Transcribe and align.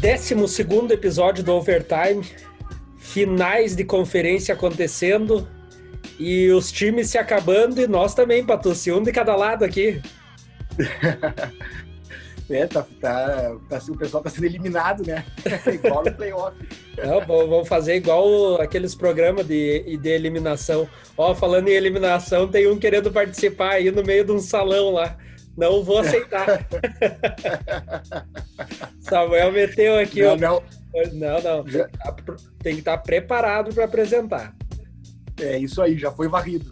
Décimo 0.00 0.46
segundo 0.46 0.92
episódio 0.92 1.42
do 1.42 1.52
Overtime, 1.54 2.22
finais 2.98 3.74
de 3.74 3.82
conferência 3.82 4.54
acontecendo 4.54 5.48
e 6.18 6.50
os 6.50 6.70
times 6.70 7.08
se 7.10 7.18
acabando 7.18 7.80
e 7.80 7.86
nós 7.86 8.14
também, 8.14 8.44
Patucci, 8.44 8.92
um 8.92 9.02
de 9.02 9.10
cada 9.10 9.34
lado 9.34 9.64
aqui. 9.64 10.00
é, 12.50 12.66
tá, 12.66 12.86
tá, 13.00 13.56
tá, 13.70 13.80
o 13.88 13.96
pessoal 13.96 14.22
tá 14.22 14.28
sendo 14.28 14.44
eliminado, 14.44 15.02
né? 15.06 15.24
igual 15.72 16.04
no 16.04 16.12
playoff. 16.12 16.56
Não, 16.98 17.20
vamos 17.26 17.66
fazer 17.66 17.96
igual 17.96 18.60
aqueles 18.60 18.94
programas 18.94 19.46
de, 19.46 19.96
de 19.96 20.08
eliminação. 20.10 20.86
Ó, 21.16 21.34
falando 21.34 21.68
em 21.68 21.74
eliminação, 21.74 22.46
tem 22.46 22.68
um 22.68 22.78
querendo 22.78 23.10
participar 23.10 23.72
aí 23.72 23.90
no 23.90 24.02
meio 24.02 24.24
de 24.24 24.32
um 24.32 24.40
salão 24.40 24.92
lá. 24.92 25.16
Não 25.56 25.82
vou 25.82 25.98
aceitar. 25.98 26.66
Samuel 29.00 29.52
meteu 29.52 29.98
aqui. 29.98 30.22
Não, 30.22 30.36
não. 30.36 30.62
Não, 31.12 31.42
não. 31.42 31.64
Tem 32.62 32.74
que 32.74 32.80
estar 32.80 32.98
preparado 32.98 33.74
para 33.74 33.84
apresentar. 33.84 34.54
É 35.40 35.58
isso 35.58 35.82
aí, 35.82 35.98
já 35.98 36.10
foi 36.10 36.28
varrido. 36.28 36.68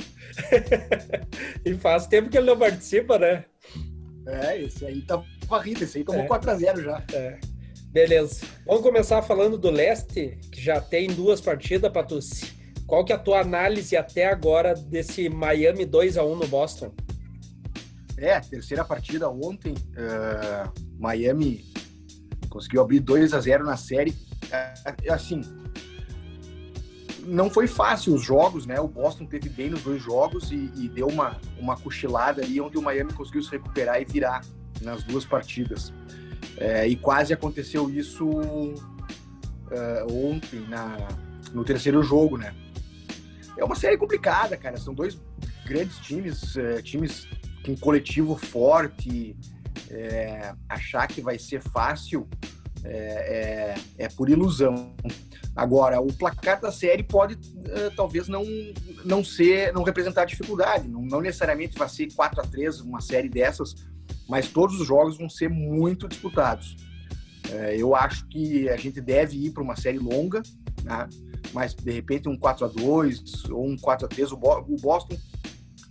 e 1.65 1.75
faz 1.75 2.07
tempo 2.07 2.29
que 2.29 2.39
ele 2.39 2.47
não 2.47 2.59
participa, 2.59 3.19
né? 3.19 3.45
É, 4.27 4.63
esse 4.63 4.87
aí 4.87 5.03
tá 5.03 5.23
varrido, 5.47 5.85
esse 5.85 5.99
aí 5.99 6.05
tomou 6.05 6.23
é. 6.23 6.29
4x0 6.29 6.83
já. 6.83 7.03
É. 7.13 7.39
Beleza. 7.89 8.47
Vamos 8.67 8.83
começar 8.83 9.23
falando 9.23 9.59
do 9.59 9.71
Leste, 9.71 10.39
que 10.51 10.61
já 10.61 10.81
tem 10.81 11.09
duas 11.09 11.41
partidas, 11.41 11.93
Patucci. 11.93 12.53
Qual 12.87 13.05
que 13.05 13.13
é 13.13 13.17
a 13.17 13.19
tua 13.19 13.41
análise 13.41 13.97
até 13.97 14.27
agora 14.27 14.75
desse 14.75 15.29
Miami 15.29 15.85
2 15.85 16.19
a 16.19 16.25
1 16.25 16.37
no 16.37 16.47
Boston? 16.47 16.93
É, 18.25 18.41
terceira 18.41 18.83
partida 18.83 19.29
ontem. 19.29 19.75
Uh, 19.75 20.73
Miami 20.99 21.63
conseguiu 22.49 22.81
abrir 22.81 23.01
2 23.01 23.35
a 23.35 23.41
0 23.41 23.67
na 23.67 23.77
série. 23.77 24.13
Uh, 24.13 25.13
assim, 25.13 25.43
não 27.27 27.51
foi 27.51 27.67
fácil 27.67 28.15
os 28.15 28.25
jogos, 28.25 28.65
né? 28.65 28.81
O 28.81 28.89
Boston 28.89 29.27
teve 29.27 29.51
bem 29.51 29.69
nos 29.69 29.83
dois 29.83 30.03
jogos 30.03 30.51
e, 30.51 30.71
e, 30.75 30.89
deu 30.89 31.07
uma, 31.07 31.39
uma 31.59 31.77
cochilada 31.77 32.43
ali, 32.43 32.59
onde 32.63 32.79
o 32.79 32.83
Miami 32.83 33.13
conseguiu 33.13 33.43
se 33.43 33.51
recuperar 33.51 34.01
e 34.01 34.07
virar 34.07 34.41
nas 34.81 35.03
duas 35.03 35.27
partidas. 35.27 35.93
É, 36.57 36.89
e 36.89 36.97
quase 36.97 37.35
aconteceu 37.35 37.91
isso 37.91 38.27
uh, 38.27 38.75
ontem, 40.11 40.61
na, 40.67 40.97
no 41.53 41.63
terceiro 41.63 42.03
jogo, 42.03 42.39
né? 42.39 42.55
É 43.59 43.63
uma 43.63 43.77
série 43.77 43.99
complicada, 43.99 44.57
cara. 44.57 44.79
São 44.79 44.95
dois 44.95 45.21
grandes 45.67 45.99
times, 45.99 46.57
uh, 46.57 46.83
times 46.83 47.29
com 47.65 47.77
coletivo 47.77 48.37
forte. 48.37 49.37
É, 49.91 50.55
achar 50.69 51.07
que 51.07 51.21
vai 51.21 51.39
ser 51.39 51.61
fácil 51.61 52.29
é, 52.85 53.75
é, 53.99 54.05
é 54.05 54.09
por 54.09 54.29
ilusão. 54.29 54.95
Agora, 55.57 56.01
o 56.01 56.13
placar 56.13 56.61
da 56.61 56.73
série 56.73 57.03
pode 57.03 57.35
uh, 57.35 57.91
talvez 57.97 58.27
não, 58.27 58.45
não 59.05 59.25
ser, 59.25 59.73
não 59.73 59.85
representar 59.85 60.25
dificuldade. 60.25 60.89
Não, 60.89 61.01
não, 61.03 61.21
necessariamente 61.21 61.79
vai 61.79 61.89
ser 61.89 62.13
4 62.13 62.41
a 62.41 62.45
3 62.45 62.81
uma 62.81 63.01
série 63.01 63.29
dessas, 63.29 63.75
mas 64.29 64.49
todos 64.49 64.81
os 64.81 64.87
jogos 64.87 65.17
vão 65.17 65.29
ser 65.29 65.49
muito 65.49 66.09
disputados. 66.09 66.77
Uh, 67.49 67.73
eu 67.77 67.95
acho 67.95 68.27
que 68.27 68.69
a 68.69 68.77
gente 68.77 69.01
deve 69.01 69.47
ir 69.47 69.51
para 69.53 69.63
uma 69.63 69.77
série 69.77 69.99
longa, 69.99 70.43
né? 70.83 71.09
mas 71.53 71.73
de 71.73 71.93
repente 71.93 72.29
um 72.29 72.37
4 72.37 72.65
a 72.65 72.69
2 72.69 73.45
ou 73.51 73.69
um 73.69 73.77
4 73.77 74.07
a 74.07 74.09
3 74.09 74.33
o, 74.33 74.37
Bo 74.37 74.59
o 74.69 74.77
Boston, 74.81 75.17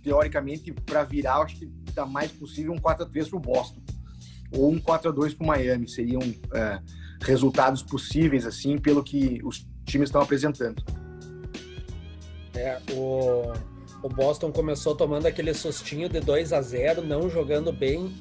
teoricamente, 0.04 0.72
para 0.72 1.02
virar, 1.02 1.38
acho 1.38 1.56
que 1.56 1.66
dá 1.92 2.06
mais 2.06 2.30
possível 2.30 2.72
um 2.72 2.78
4 2.78 3.04
a 3.04 3.08
3 3.08 3.28
para 3.28 3.36
o 3.36 3.40
Boston 3.40 3.80
ou 4.52 4.70
um 4.70 4.78
4 4.78 5.08
a 5.08 5.12
2 5.12 5.34
para 5.34 5.44
o 5.44 5.48
Miami. 5.48 5.88
Seriam. 5.88 6.20
Uh, 6.20 7.04
resultados 7.24 7.82
possíveis, 7.82 8.46
assim, 8.46 8.78
pelo 8.78 9.02
que 9.02 9.40
os 9.44 9.66
times 9.84 10.08
estão 10.08 10.20
apresentando. 10.20 10.82
É, 12.54 12.78
o, 12.92 13.52
o 14.02 14.08
Boston 14.08 14.52
começou 14.52 14.94
tomando 14.94 15.26
aquele 15.26 15.52
sustinho 15.52 16.08
de 16.08 16.20
2 16.20 16.52
a 16.52 16.62
0 16.62 17.02
não 17.02 17.28
jogando 17.28 17.72
bem, 17.72 18.14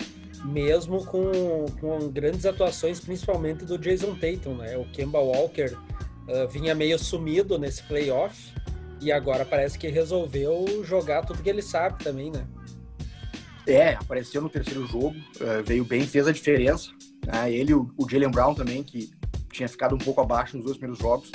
mesmo 0.46 1.06
com, 1.06 1.66
com 1.80 2.10
grandes 2.10 2.46
atuações, 2.46 3.00
principalmente 3.00 3.66
do 3.66 3.78
Jason 3.78 4.16
Tatum, 4.16 4.56
né? 4.56 4.78
O 4.78 4.86
Kemba 4.86 5.20
Walker 5.20 5.74
uh, 5.74 6.48
vinha 6.50 6.74
meio 6.74 6.98
sumido 6.98 7.58
nesse 7.60 7.84
playoff 7.84 8.54
e 9.04 9.12
agora 9.12 9.46
parece 9.46 9.78
que 9.78 9.88
resolveu 9.88 10.84
jogar 10.84 11.26
tudo 11.26 11.44
que 11.44 11.50
ele 11.50 11.62
sabe 11.62 12.04
também, 12.04 12.32
né? 12.32 12.48
É, 13.68 13.94
apareceu 13.94 14.42
no 14.42 14.50
terceiro 14.50 14.86
jogo, 14.86 15.16
uh, 15.16 15.64
veio 15.66 15.86
bem, 15.86 16.06
fez 16.06 16.28
a 16.28 16.32
diferença. 16.32 16.92
Né? 17.26 17.52
Ele 17.52 17.74
o, 17.74 17.94
o 17.98 18.10
Jalen 18.10 18.32
Brown 18.32 18.54
também, 18.54 18.84
que 18.84 19.12
tinha 19.52 19.68
ficado 19.68 19.96
um 19.96 19.98
pouco 19.98 20.22
abaixo 20.22 20.58
nos 20.58 20.66
dois 20.66 20.78
primeiros 20.78 21.02
jogos. 21.02 21.32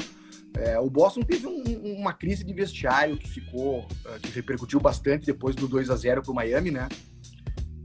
É, 0.56 0.78
o 0.78 0.90
Boston 0.90 1.22
teve 1.22 1.46
um, 1.46 1.62
uma 2.00 2.12
crise 2.12 2.44
de 2.44 2.52
vestiário 2.52 3.16
que 3.16 3.28
ficou, 3.28 3.80
uh, 3.80 4.20
que 4.20 4.30
repercutiu 4.30 4.80
bastante 4.80 5.26
depois 5.26 5.54
do 5.54 5.68
2 5.68 5.90
a 5.90 5.96
0 5.96 6.22
para 6.22 6.32
o 6.32 6.34
Miami, 6.34 6.70
né? 6.70 6.88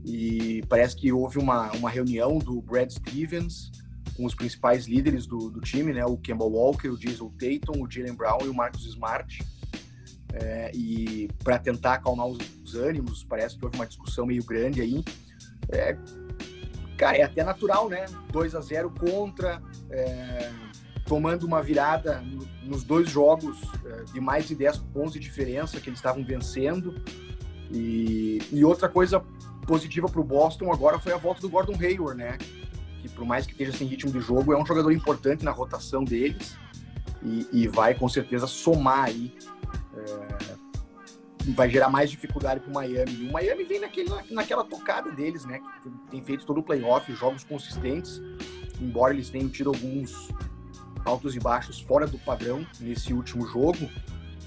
E 0.04 0.62
parece 0.68 0.96
que 0.96 1.10
houve 1.12 1.38
uma, 1.38 1.70
uma 1.72 1.88
reunião 1.88 2.38
do 2.38 2.60
Brad 2.60 2.90
Stevens 2.90 3.70
com 4.16 4.24
os 4.24 4.34
principais 4.34 4.86
líderes 4.86 5.26
do, 5.26 5.50
do 5.50 5.60
time, 5.60 5.92
né? 5.92 6.04
O 6.04 6.16
Kemba 6.16 6.44
Walker, 6.44 6.88
o 6.88 6.98
Jason 6.98 7.30
Tatum, 7.30 7.82
o 7.82 7.90
Jalen 7.90 8.14
Brown 8.14 8.38
e 8.44 8.48
o 8.48 8.54
Marcus 8.54 8.84
Smart. 8.86 9.42
É, 10.36 10.70
e 10.74 11.28
para 11.44 11.58
tentar 11.58 11.94
acalmar 11.94 12.26
os, 12.26 12.38
os, 12.64 12.74
ânimos, 12.74 13.22
parece 13.22 13.56
que 13.56 13.64
houve 13.64 13.76
uma 13.76 13.86
discussão 13.86 14.26
meio 14.26 14.42
grande 14.44 14.80
aí. 14.80 15.04
É, 15.68 15.96
cara, 16.98 17.18
é 17.18 17.22
até 17.22 17.44
natural, 17.44 17.88
né? 17.88 18.04
2 18.32 18.54
a 18.56 18.60
0 18.60 18.90
contra, 18.90 19.62
é, 19.90 20.50
tomando 21.06 21.46
uma 21.46 21.62
virada 21.62 22.20
nos 22.64 22.82
dois 22.82 23.08
jogos 23.08 23.60
é, 23.84 24.04
de 24.12 24.20
mais 24.20 24.48
de 24.48 24.56
10 24.56 24.78
pontos 24.92 25.12
de 25.12 25.20
diferença 25.20 25.80
que 25.80 25.88
eles 25.88 25.98
estavam 25.98 26.24
vencendo. 26.24 27.00
E, 27.70 28.42
e 28.50 28.64
outra 28.64 28.88
coisa 28.88 29.20
positiva 29.66 30.08
para 30.08 30.20
o 30.20 30.24
Boston 30.24 30.72
agora 30.72 30.98
foi 30.98 31.12
a 31.12 31.16
volta 31.16 31.40
do 31.40 31.48
Gordon 31.48 31.76
Hayward, 31.80 32.18
né? 32.18 32.38
Que 33.00 33.08
por 33.08 33.24
mais 33.24 33.46
que 33.46 33.52
esteja 33.52 33.72
sem 33.72 33.86
ritmo 33.86 34.10
de 34.10 34.20
jogo, 34.20 34.52
é 34.52 34.60
um 34.60 34.66
jogador 34.66 34.90
importante 34.90 35.44
na 35.44 35.52
rotação 35.52 36.02
deles 36.02 36.56
e, 37.22 37.46
e 37.52 37.68
vai 37.68 37.94
com 37.94 38.08
certeza 38.08 38.46
somar 38.46 39.04
aí 39.04 39.32
é, 39.96 40.54
vai 41.52 41.68
gerar 41.68 41.88
mais 41.88 42.10
dificuldade 42.10 42.60
para 42.60 42.70
o 42.70 42.74
Miami. 42.74 43.28
O 43.28 43.32
Miami 43.32 43.64
vem 43.64 43.80
naquele, 43.80 44.10
naquela 44.30 44.64
tocada 44.64 45.10
deles, 45.10 45.44
né? 45.44 45.60
Que 45.82 45.90
tem 46.10 46.22
feito 46.22 46.46
todo 46.46 46.58
o 46.58 46.62
playoff, 46.62 47.12
jogos 47.14 47.44
consistentes, 47.44 48.20
embora 48.80 49.12
eles 49.12 49.30
tenham 49.30 49.48
tido 49.48 49.70
alguns 49.70 50.30
altos 51.04 51.36
e 51.36 51.40
baixos 51.40 51.80
fora 51.80 52.06
do 52.06 52.18
padrão 52.18 52.66
nesse 52.80 53.12
último 53.12 53.46
jogo. 53.46 53.90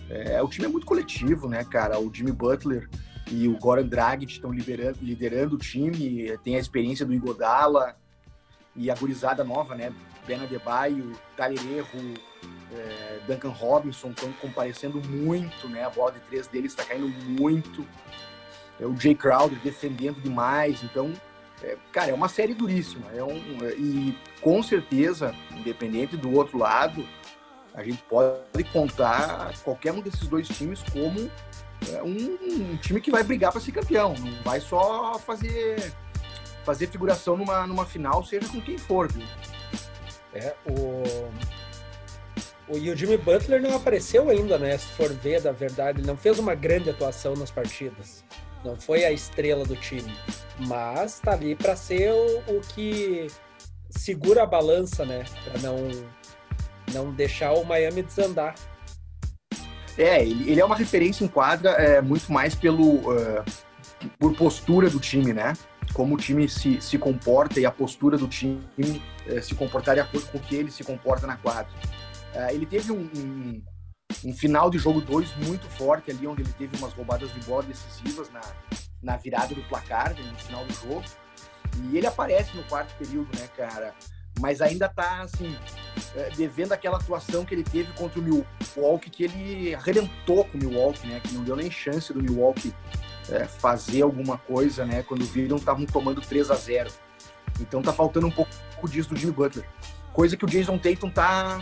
É, 0.09 0.41
o 0.41 0.47
time 0.47 0.65
é 0.65 0.69
muito 0.69 0.85
coletivo, 0.85 1.47
né, 1.47 1.63
cara? 1.63 1.99
O 1.99 2.13
Jimmy 2.13 2.31
Butler 2.31 2.89
e 3.29 3.47
o 3.47 3.57
Goran 3.57 3.85
Dragic 3.85 4.31
estão 4.31 4.51
liderando, 4.51 4.97
liderando 5.01 5.55
o 5.55 5.59
time, 5.59 6.37
tem 6.43 6.55
a 6.55 6.59
experiência 6.59 7.05
do 7.05 7.13
Igodala 7.13 7.95
e 8.75 8.89
a 8.89 8.95
gurizada 8.95 9.43
nova, 9.43 9.75
né? 9.75 9.91
Ben 10.27 10.43
Adebayo, 10.43 11.13
Tyler 11.35 11.65
Erro, 11.77 12.13
é, 12.73 13.19
Duncan 13.25 13.49
Robinson 13.49 14.09
estão 14.09 14.31
comparecendo 14.33 15.01
muito, 15.07 15.69
né? 15.69 15.85
A 15.85 15.89
bola 15.89 16.11
de 16.11 16.19
três 16.21 16.47
deles 16.47 16.73
está 16.73 16.83
caindo 16.83 17.07
muito. 17.07 17.85
É, 18.79 18.85
o 18.85 18.95
Jay 18.95 19.15
Crowder 19.15 19.57
defendendo 19.59 20.21
demais. 20.21 20.83
Então, 20.83 21.13
é, 21.63 21.77
cara, 21.91 22.11
é 22.11 22.13
uma 22.13 22.27
série 22.27 22.53
duríssima. 22.53 23.09
É 23.15 23.23
um, 23.23 23.65
é, 23.65 23.73
e 23.75 24.17
com 24.41 24.61
certeza, 24.61 25.33
independente 25.51 26.17
do 26.17 26.31
outro 26.33 26.57
lado, 26.57 27.07
a 27.73 27.83
gente 27.83 28.03
pode 28.03 28.63
contar 28.71 29.53
qualquer 29.63 29.93
um 29.93 30.01
desses 30.01 30.27
dois 30.27 30.47
times 30.47 30.83
como 30.91 31.31
é, 31.91 32.03
um, 32.03 32.73
um 32.73 32.77
time 32.77 32.99
que 32.99 33.09
vai 33.11 33.23
brigar 33.23 33.51
para 33.51 33.61
ser 33.61 33.71
campeão. 33.71 34.13
Não 34.19 34.43
vai 34.43 34.59
só 34.59 35.17
fazer 35.19 35.93
fazer 36.65 36.87
figuração 36.87 37.37
numa, 37.37 37.65
numa 37.65 37.85
final, 37.85 38.25
seja 38.25 38.45
com 38.49 38.59
quem 38.59 38.77
for, 38.77 39.09
viu? 39.09 39.25
É, 40.37 40.55
o 40.69 41.03
o, 42.67 42.77
e 42.77 42.89
o 42.89 42.95
Jimmy 42.95 43.17
Butler 43.17 43.61
não 43.61 43.75
apareceu 43.75 44.29
ainda, 44.29 44.57
né? 44.57 44.77
Se 44.77 44.87
for 44.87 45.09
ver 45.13 45.41
da 45.41 45.51
verdade, 45.51 45.99
ele 45.99 46.07
não 46.07 46.17
fez 46.17 46.37
uma 46.37 46.53
grande 46.53 46.89
atuação 46.89 47.33
nas 47.35 47.49
partidas. 47.49 48.23
Não 48.63 48.75
foi 48.75 49.05
a 49.05 49.11
estrela 49.11 49.63
do 49.63 49.75
time. 49.75 50.13
Mas 50.59 51.19
tá 51.19 51.31
ali 51.31 51.55
para 51.55 51.75
ser 51.75 52.11
o, 52.11 52.57
o, 52.57 52.61
que 52.61 53.27
segura 53.89 54.43
a 54.43 54.45
balança, 54.45 55.05
né? 55.05 55.23
Para 55.45 55.61
não, 55.61 55.77
não 56.93 57.13
deixar 57.13 57.53
o 57.53 57.63
Miami 57.63 58.03
desandar. 58.03 58.55
É, 59.97 60.21
ele, 60.21 60.59
é 60.59 60.65
uma 60.65 60.75
referência 60.75 61.23
em 61.23 61.27
quadra 61.27 61.71
é, 61.71 62.01
muito 62.01 62.31
mais 62.31 62.53
pelo 62.53 62.97
uh, 63.11 63.43
por 64.19 64.35
postura 64.35 64.89
do 64.89 64.99
time, 64.99 65.33
né? 65.33 65.53
Como 65.97 66.13
o 66.13 66.17
time 66.17 66.47
se, 66.47 66.79
se 66.79 66.97
comporta 66.97 67.59
e 67.59 67.65
a 67.65 67.71
postura 67.71 68.17
do 68.17 68.27
time 68.27 68.61
uh, 69.27 69.41
se 69.41 69.55
comportar 69.55 69.95
de 69.95 70.01
acordo 70.01 70.27
com 70.27 70.37
o 70.37 70.41
que 70.41 70.55
ele 70.55 70.69
se 70.69 70.83
comporta 70.83 71.25
na 71.25 71.35
quadra. 71.37 71.73
Uh, 72.35 72.51
ele 72.51 72.67
teve 72.67 72.91
um, 72.91 73.09
um, 73.17 73.63
um, 74.25 74.33
final 74.33 74.69
de 74.69 74.77
jogo 74.77 75.01
2 75.01 75.35
muito 75.47 75.67
forte 75.71 76.11
ali, 76.11 76.27
onde 76.27 76.43
ele 76.43 76.53
teve 76.53 76.77
umas 76.77 76.93
roubadas 76.93 77.33
de 77.33 77.39
bola 77.41 77.63
decisivas 77.63 78.29
na, 78.29 78.41
na 79.01 79.17
virada 79.17 79.55
do 79.55 79.63
placar, 79.63 80.15
no 80.15 80.37
final 80.37 80.63
do 80.65 80.73
jogo. 80.75 81.03
E 81.89 81.97
ele 81.97 82.05
aparece 82.05 82.55
no 82.55 82.63
quarto 82.65 82.95
período, 82.99 83.35
né, 83.35 83.47
cara? 83.57 83.95
mas 84.39 84.61
ainda 84.61 84.87
tá, 84.87 85.21
assim, 85.21 85.55
é, 86.15 86.29
devendo 86.35 86.71
aquela 86.71 86.97
atuação 86.97 87.43
que 87.43 87.53
ele 87.53 87.63
teve 87.63 87.91
contra 87.93 88.19
o 88.19 88.23
Milwaukee, 88.23 89.09
que 89.09 89.23
ele 89.23 89.75
arrebentou 89.75 90.45
com 90.45 90.57
o 90.57 90.61
Milwaukee, 90.61 91.07
né? 91.07 91.19
Que 91.19 91.33
não 91.33 91.43
deu 91.43 91.55
nem 91.55 91.71
chance 91.71 92.13
do 92.13 92.21
Milwaukee 92.21 92.73
é, 93.29 93.45
fazer 93.45 94.01
alguma 94.01 94.37
coisa, 94.37 94.85
né? 94.85 95.03
Quando 95.03 95.25
viram, 95.25 95.57
estavam 95.57 95.85
tomando 95.85 96.21
3 96.21 96.51
a 96.51 96.55
0 96.55 96.91
Então 97.59 97.81
tá 97.81 97.93
faltando 97.93 98.27
um 98.27 98.31
pouco 98.31 98.49
disso 98.89 99.09
do 99.09 99.15
Jimmy 99.15 99.33
Butler. 99.33 99.67
Coisa 100.13 100.35
que 100.35 100.45
o 100.45 100.47
Jason 100.47 100.77
Tatum 100.77 101.09
tá, 101.09 101.61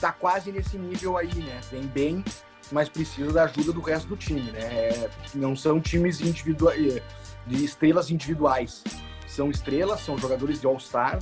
tá 0.00 0.12
quase 0.12 0.50
nesse 0.52 0.78
nível 0.78 1.16
aí, 1.16 1.34
né? 1.34 1.60
Vem 1.70 1.82
bem, 1.82 2.24
mas 2.72 2.88
precisa 2.88 3.32
da 3.32 3.44
ajuda 3.44 3.72
do 3.72 3.80
resto 3.80 4.08
do 4.08 4.16
time, 4.16 4.50
né? 4.52 5.10
Não 5.34 5.54
são 5.54 5.80
times 5.80 6.20
individuais, 6.20 7.02
de 7.46 7.64
estrelas 7.64 8.10
individuais. 8.10 8.84
São 9.26 9.50
estrelas, 9.50 10.00
são 10.00 10.18
jogadores 10.18 10.60
de 10.60 10.66
All-Star, 10.66 11.18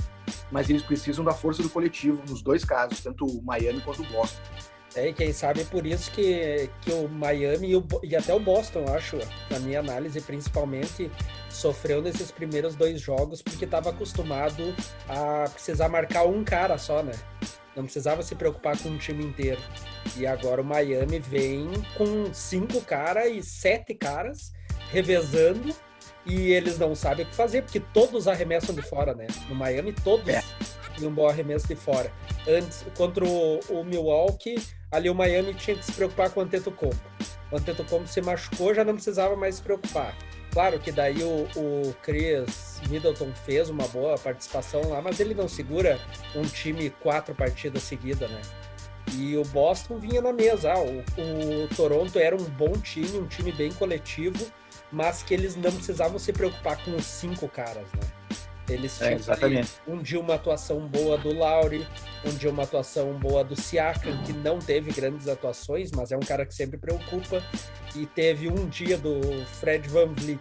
mas 0.50 0.70
eles 0.70 0.82
precisam 0.82 1.24
da 1.24 1.32
força 1.32 1.62
do 1.62 1.68
coletivo 1.68 2.22
nos 2.26 2.40
dois 2.40 2.64
casos, 2.64 3.00
tanto 3.00 3.26
o 3.26 3.42
Miami 3.42 3.80
quanto 3.80 4.02
o 4.02 4.06
Boston. 4.06 4.40
É, 4.94 5.08
e 5.08 5.12
quem 5.12 5.32
sabe 5.32 5.60
é 5.60 5.64
por 5.64 5.86
isso 5.86 6.10
que, 6.10 6.70
que 6.80 6.90
o 6.92 7.08
Miami 7.08 7.70
e, 7.70 7.76
o, 7.76 7.86
e 8.02 8.16
até 8.16 8.32
o 8.32 8.40
Boston, 8.40 8.86
acho, 8.88 9.18
na 9.50 9.58
minha 9.58 9.80
análise, 9.80 10.20
principalmente, 10.20 11.10
sofreu 11.50 12.00
nesses 12.00 12.30
primeiros 12.30 12.74
dois 12.74 13.00
jogos 13.00 13.42
porque 13.42 13.64
estava 13.64 13.90
acostumado 13.90 14.74
a 15.08 15.48
precisar 15.50 15.88
marcar 15.88 16.24
um 16.24 16.42
cara 16.42 16.78
só, 16.78 17.02
né? 17.02 17.12
Não 17.76 17.84
precisava 17.84 18.22
se 18.22 18.34
preocupar 18.34 18.76
com 18.78 18.88
o 18.88 18.98
time 18.98 19.24
inteiro. 19.24 19.60
E 20.16 20.26
agora 20.26 20.62
o 20.62 20.64
Miami 20.64 21.20
vem 21.20 21.70
com 21.96 22.32
cinco 22.32 22.80
caras 22.80 23.30
e 23.30 23.42
sete 23.42 23.94
caras 23.94 24.52
revezando 24.90 25.74
e 26.26 26.52
eles 26.52 26.78
não 26.78 26.94
sabem 26.94 27.24
o 27.24 27.28
que 27.28 27.34
fazer, 27.34 27.62
porque 27.62 27.80
todos 27.80 28.28
arremessam 28.28 28.74
de 28.74 28.82
fora, 28.82 29.14
né? 29.14 29.26
No 29.48 29.54
Miami, 29.54 29.92
todos 29.92 30.28
é. 30.28 30.42
um 31.02 31.10
bom 31.10 31.26
arremesso 31.26 31.66
de 31.66 31.74
fora. 31.74 32.12
Antes, 32.46 32.84
contra 32.96 33.24
o, 33.24 33.60
o, 33.70 33.84
Milwaukee, 33.84 34.56
ali 34.90 35.10
o 35.10 35.14
Miami 35.14 35.54
tinha 35.54 35.76
que 35.76 35.84
se 35.84 35.92
preocupar 35.92 36.30
com 36.30 36.40
o 36.40 36.42
Antetokounmpo. 36.42 37.00
O 37.50 37.56
Antetokounmpo 37.56 38.08
se 38.08 38.20
machucou, 38.20 38.74
já 38.74 38.84
não 38.84 38.94
precisava 38.94 39.36
mais 39.36 39.56
se 39.56 39.62
preocupar. 39.62 40.14
Claro 40.52 40.78
que 40.78 40.90
daí 40.90 41.22
o, 41.22 41.46
o 41.56 41.94
Chris 42.02 42.80
Middleton 42.88 43.32
fez 43.44 43.68
uma 43.68 43.86
boa 43.88 44.18
participação 44.18 44.80
lá, 44.88 45.00
mas 45.00 45.20
ele 45.20 45.34
não 45.34 45.48
segura 45.48 46.00
um 46.34 46.42
time 46.42 46.90
quatro 46.90 47.34
partidas 47.34 47.82
seguidas, 47.82 48.30
né? 48.30 48.40
E 49.14 49.36
o 49.36 49.44
Boston 49.44 49.98
vinha 49.98 50.20
na 50.20 50.32
mesa. 50.32 50.72
Ah, 50.72 50.80
o, 50.80 51.64
o 51.64 51.68
Toronto 51.74 52.18
era 52.18 52.36
um 52.36 52.44
bom 52.44 52.72
time, 52.72 53.18
um 53.18 53.26
time 53.26 53.52
bem 53.52 53.72
coletivo, 53.72 54.46
mas 54.92 55.22
que 55.22 55.32
eles 55.32 55.56
não 55.56 55.72
precisavam 55.72 56.18
se 56.18 56.32
preocupar 56.32 56.82
com 56.84 56.94
os 56.94 57.04
cinco 57.04 57.48
caras, 57.48 57.90
né? 57.92 58.17
Eles 58.68 59.00
é, 59.00 59.16
tinham 59.16 59.60
é, 59.60 59.64
um 59.86 60.02
dia 60.02 60.20
uma 60.20 60.34
atuação 60.34 60.86
boa 60.86 61.16
do 61.16 61.32
Lauri, 61.36 61.86
um 62.24 62.30
dia 62.30 62.50
uma 62.50 62.64
atuação 62.64 63.12
boa 63.14 63.42
do 63.42 63.54
Siakam, 63.54 64.22
que 64.24 64.32
não 64.32 64.58
teve 64.58 64.92
grandes 64.92 65.28
atuações, 65.28 65.90
mas 65.92 66.12
é 66.12 66.16
um 66.16 66.20
cara 66.20 66.44
que 66.44 66.54
sempre 66.54 66.78
preocupa, 66.78 67.42
e 67.94 68.06
teve 68.06 68.48
um 68.48 68.68
dia 68.68 68.98
do 68.98 69.44
Fred 69.60 69.88
Van 69.88 70.12
Vliet. 70.12 70.40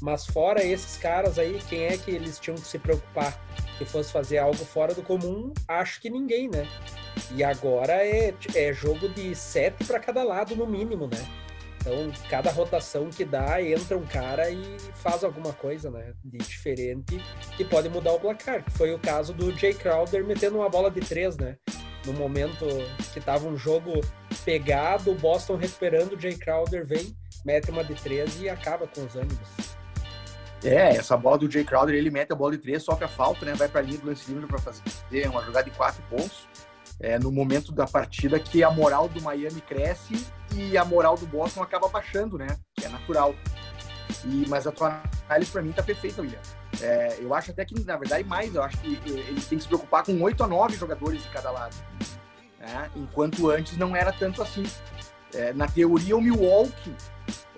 Mas 0.00 0.26
fora 0.26 0.62
esses 0.62 0.96
caras 0.98 1.38
aí, 1.38 1.58
quem 1.68 1.84
é 1.86 1.96
que 1.96 2.10
eles 2.10 2.38
tinham 2.38 2.56
que 2.56 2.66
se 2.66 2.78
preocupar 2.78 3.38
que 3.78 3.84
fosse 3.84 4.12
fazer 4.12 4.38
algo 4.38 4.64
fora 4.64 4.94
do 4.94 5.02
comum? 5.02 5.52
Acho 5.66 6.00
que 6.00 6.10
ninguém, 6.10 6.48
né? 6.48 6.66
E 7.34 7.42
agora 7.42 7.92
é, 7.94 8.34
é 8.54 8.72
jogo 8.72 9.08
de 9.08 9.34
sete 9.34 9.84
para 9.84 9.98
cada 9.98 10.22
lado, 10.22 10.54
no 10.54 10.66
mínimo, 10.66 11.06
né? 11.06 11.45
Então, 11.86 12.10
cada 12.28 12.50
rotação 12.50 13.10
que 13.10 13.24
dá, 13.24 13.62
entra 13.62 13.96
um 13.96 14.04
cara 14.04 14.50
e 14.50 14.76
faz 14.96 15.22
alguma 15.22 15.52
coisa, 15.52 15.88
né, 15.88 16.14
de 16.24 16.38
diferente 16.38 17.22
que 17.56 17.64
pode 17.64 17.88
mudar 17.88 18.10
o 18.12 18.18
placar. 18.18 18.64
Que 18.64 18.72
foi 18.72 18.92
o 18.92 18.98
caso 18.98 19.32
do 19.32 19.56
Jay 19.56 19.72
Crowder 19.72 20.24
metendo 20.24 20.56
uma 20.56 20.68
bola 20.68 20.90
de 20.90 21.00
três, 21.00 21.36
né? 21.36 21.56
No 22.04 22.12
momento 22.12 22.66
que 23.14 23.20
tava 23.20 23.46
um 23.46 23.56
jogo 23.56 24.00
pegado, 24.44 25.12
o 25.12 25.14
Boston 25.14 25.54
recuperando, 25.54 26.14
o 26.14 26.20
Jay 26.20 26.36
Crowder 26.36 26.84
vem, 26.84 27.16
mete 27.44 27.70
uma 27.70 27.84
de 27.84 27.94
três 27.94 28.40
e 28.40 28.48
acaba 28.48 28.88
com 28.88 29.04
os 29.04 29.14
ânimos. 29.14 29.48
É, 30.64 30.96
essa 30.96 31.16
bola 31.16 31.38
do 31.38 31.48
Jay 31.48 31.62
Crowder, 31.62 31.94
ele 31.94 32.10
mete 32.10 32.32
a 32.32 32.34
bola 32.34 32.50
de 32.50 32.58
três, 32.58 32.82
sofre 32.82 33.04
a 33.04 33.08
falta, 33.08 33.46
né? 33.46 33.54
Vai 33.54 33.68
para 33.68 33.80
a 33.80 33.84
linha 33.84 33.98
do 33.98 34.08
lance 34.08 34.28
livre 34.28 34.48
para 34.48 34.58
fazer 34.58 35.28
uma 35.28 35.44
jogada 35.44 35.70
de 35.70 35.76
quatro 35.76 36.02
pontos 36.10 36.48
é, 36.98 37.18
no 37.18 37.30
momento 37.30 37.72
da 37.72 37.86
partida 37.86 38.38
que 38.38 38.64
a 38.64 38.70
moral 38.70 39.08
do 39.08 39.20
Miami 39.20 39.60
cresce 39.60 40.26
e 40.54 40.76
a 40.76 40.84
moral 40.84 41.16
do 41.16 41.26
Boston 41.26 41.62
acaba 41.62 41.88
baixando, 41.88 42.38
né? 42.38 42.56
Que 42.74 42.86
é 42.86 42.88
natural. 42.88 43.34
E, 44.24 44.46
mas 44.48 44.66
a 44.66 44.72
tua 44.72 45.02
análise 45.28 45.50
para 45.50 45.62
mim 45.62 45.72
tá 45.72 45.82
perfeita, 45.82 46.22
William. 46.22 46.38
É, 46.80 47.18
eu 47.20 47.34
acho 47.34 47.50
até 47.50 47.64
que, 47.64 47.78
na 47.84 47.96
verdade, 47.96 48.24
mais. 48.24 48.54
Eu 48.54 48.62
acho 48.62 48.78
que 48.78 49.00
eles 49.06 49.46
têm 49.46 49.58
que 49.58 49.62
se 49.62 49.68
preocupar 49.68 50.04
com 50.04 50.20
8 50.20 50.44
a 50.44 50.46
9 50.46 50.76
jogadores 50.76 51.22
de 51.22 51.28
cada 51.28 51.50
lado. 51.50 51.74
Né? 52.58 52.90
Enquanto 52.96 53.50
antes 53.50 53.76
não 53.76 53.94
era 53.94 54.12
tanto 54.12 54.42
assim. 54.42 54.64
É, 55.34 55.52
na 55.52 55.66
teoria, 55.66 56.16
o 56.16 56.20
Milwaukee 56.20 56.94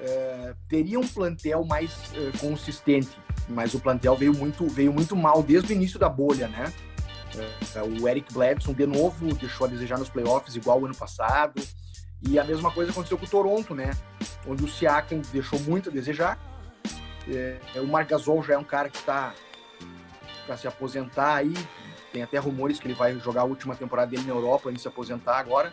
é, 0.00 0.55
teria 0.69 0.99
um 0.99 1.06
plantel 1.06 1.64
mais 1.64 2.11
é, 2.14 2.37
consistente, 2.38 3.20
mas 3.49 3.75
o 3.75 3.81
plantel 3.81 4.17
veio 4.17 4.32
muito, 4.32 4.67
veio 4.67 4.93
muito 4.93 5.14
mal 5.14 5.43
desde 5.43 5.73
o 5.73 5.75
início 5.75 5.99
da 5.99 6.08
bolha, 6.08 6.49
né? 6.49 6.73
É, 7.75 7.82
o 7.82 8.08
Eric 8.08 8.32
Bledson, 8.32 8.72
de 8.72 8.86
novo, 8.86 9.34
deixou 9.34 9.66
a 9.66 9.70
desejar 9.70 9.98
nos 9.98 10.08
playoffs, 10.08 10.56
igual 10.56 10.80
o 10.80 10.86
ano 10.86 10.94
passado. 10.94 11.60
E 12.22 12.38
a 12.38 12.44
mesma 12.44 12.70
coisa 12.72 12.90
aconteceu 12.90 13.16
com 13.16 13.26
o 13.26 13.28
Toronto, 13.28 13.75
né? 13.75 13.90
Onde 14.46 14.64
o 14.64 14.69
Siakam 14.69 15.20
deixou 15.32 15.58
muito 15.60 15.88
a 15.88 15.92
desejar. 15.92 16.38
É, 17.28 17.58
o 17.76 17.86
Marc 17.86 18.08
Gasol 18.08 18.42
já 18.42 18.54
é 18.54 18.58
um 18.58 18.64
cara 18.64 18.88
que 18.88 18.98
está 18.98 19.34
para 20.46 20.56
se 20.56 20.66
aposentar 20.66 21.36
aí. 21.36 21.54
Tem 22.12 22.22
até 22.22 22.38
rumores 22.38 22.80
que 22.80 22.86
ele 22.86 22.94
vai 22.94 23.19
jogar 23.20 23.42
a 23.42 23.44
última 23.44 23.76
temporada 23.76 24.10
dele 24.10 24.25
na 24.25 24.32
Europa 24.32 24.72
e 24.72 24.78
se 24.78 24.88
aposentar 24.88 25.38
agora. 25.38 25.72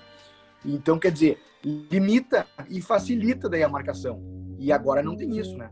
Então, 0.63 0.99
quer 0.99 1.11
dizer, 1.11 1.41
limita 1.63 2.45
e 2.69 2.81
facilita 2.81 3.47
daí 3.49 3.63
a 3.63 3.69
marcação. 3.69 4.21
E 4.59 4.71
agora 4.71 5.01
não 5.01 5.15
tem 5.15 5.37
isso, 5.37 5.55
né? 5.57 5.69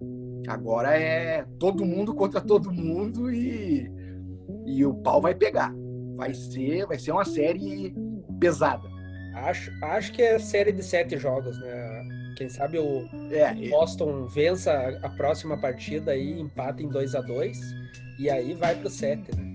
Agora 0.47 0.97
é 0.97 1.45
todo 1.59 1.85
mundo 1.85 2.13
contra 2.13 2.41
todo 2.41 2.71
mundo 2.71 3.31
e 3.31 3.89
e 4.65 4.85
o 4.85 4.93
pau 4.93 5.21
vai 5.21 5.33
pegar. 5.33 5.73
Vai 6.15 6.33
ser, 6.33 6.85
vai 6.85 6.99
ser 6.99 7.11
uma 7.11 7.25
série 7.25 7.93
pesada. 8.39 8.87
Acho, 9.35 9.71
acho 9.83 10.11
que 10.11 10.21
é 10.21 10.37
série 10.37 10.71
de 10.71 10.83
sete 10.83 11.17
jogos, 11.17 11.59
né? 11.59 12.07
Quem 12.37 12.49
sabe 12.49 12.77
o 12.79 13.07
é, 13.31 13.53
Boston 13.69 14.25
vença 14.27 14.99
a 15.01 15.09
próxima 15.09 15.57
partida 15.57 16.15
e 16.15 16.39
empata 16.39 16.81
em 16.81 16.89
2 16.89 17.15
a 17.15 17.21
2 17.21 17.59
e 18.19 18.29
aí 18.29 18.53
vai 18.53 18.75
pro 18.75 18.89
sete, 18.89 19.35
né? 19.35 19.53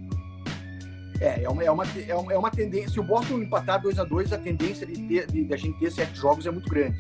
É, 1.21 1.43
é 1.43 1.49
uma, 1.49 1.65
é 1.65 1.71
uma, 1.71 1.85
é 1.85 2.15
uma, 2.15 2.33
é 2.33 2.39
uma 2.39 2.51
tendência. 2.51 2.91
Se 2.91 3.01
o 3.01 3.03
Boston 3.03 3.39
empatar 3.39 3.83
2 3.83 3.99
a 3.99 4.05
2 4.05 4.33
a 4.33 4.39
tendência 4.39 4.87
de, 4.87 4.95
ter, 5.09 5.27
de, 5.27 5.45
de, 5.45 5.55
a 5.55 5.57
gente 5.57 5.79
ter 5.81 5.91
sete 5.91 6.15
jogos 6.15 6.47
é 6.47 6.51
muito 6.51 6.69
grande. 6.69 6.99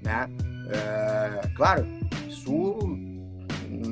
Né? 0.00 0.28
É, 0.70 1.48
claro, 1.56 1.84
isso 2.28 2.87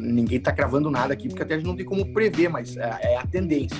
ninguém 0.06 0.38
está 0.38 0.52
cravando 0.52 0.90
nada 0.90 1.12
aqui, 1.12 1.28
porque 1.28 1.42
até 1.42 1.54
a 1.54 1.56
gente 1.58 1.66
não 1.66 1.76
tem 1.76 1.84
como 1.84 2.12
prever, 2.12 2.48
mas 2.48 2.76
é, 2.76 2.98
é, 3.02 3.16
a 3.16 3.26
tendência. 3.26 3.76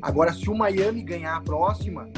Agora, 0.00 0.32
se 0.32 0.48
o 0.48 0.54
Miami 0.54 1.02
ganhar 1.02 1.36
a 1.36 1.40
próxima, 1.40 2.08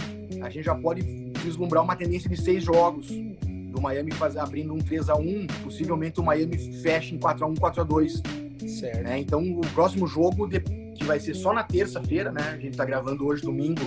a 0.43 0.51
gente 0.51 0.65
já 0.65 0.75
pode 0.75 1.03
vislumbrar 1.43 1.83
uma 1.83 1.97
tendência 1.97 2.29
de 2.29 2.41
seis 2.41 2.63
jogos 2.63 3.09
do 3.09 3.81
Miami 3.81 4.13
faz, 4.13 4.37
abrindo 4.37 4.73
um 4.73 4.79
3 4.79 5.11
a 5.11 5.17
1 5.17 5.47
possivelmente 5.63 6.19
o 6.19 6.25
Miami 6.25 6.57
fecha 6.81 7.15
em 7.15 7.19
4 7.19 7.45
a 7.45 7.49
1 7.49 7.55
4 7.57 7.81
a 7.83 7.85
2 7.85 8.23
Certo. 8.67 9.03
Né? 9.03 9.21
Então, 9.21 9.43
o 9.43 9.61
próximo 9.75 10.07
jogo, 10.07 10.49
que 10.49 11.05
vai 11.05 11.21
ser 11.21 11.35
só 11.35 11.53
na 11.53 11.63
terça-feira, 11.63 12.33
né? 12.33 12.43
A 12.43 12.57
gente 12.57 12.71
está 12.71 12.85
gravando 12.85 13.27
hoje, 13.27 13.43
domingo. 13.43 13.83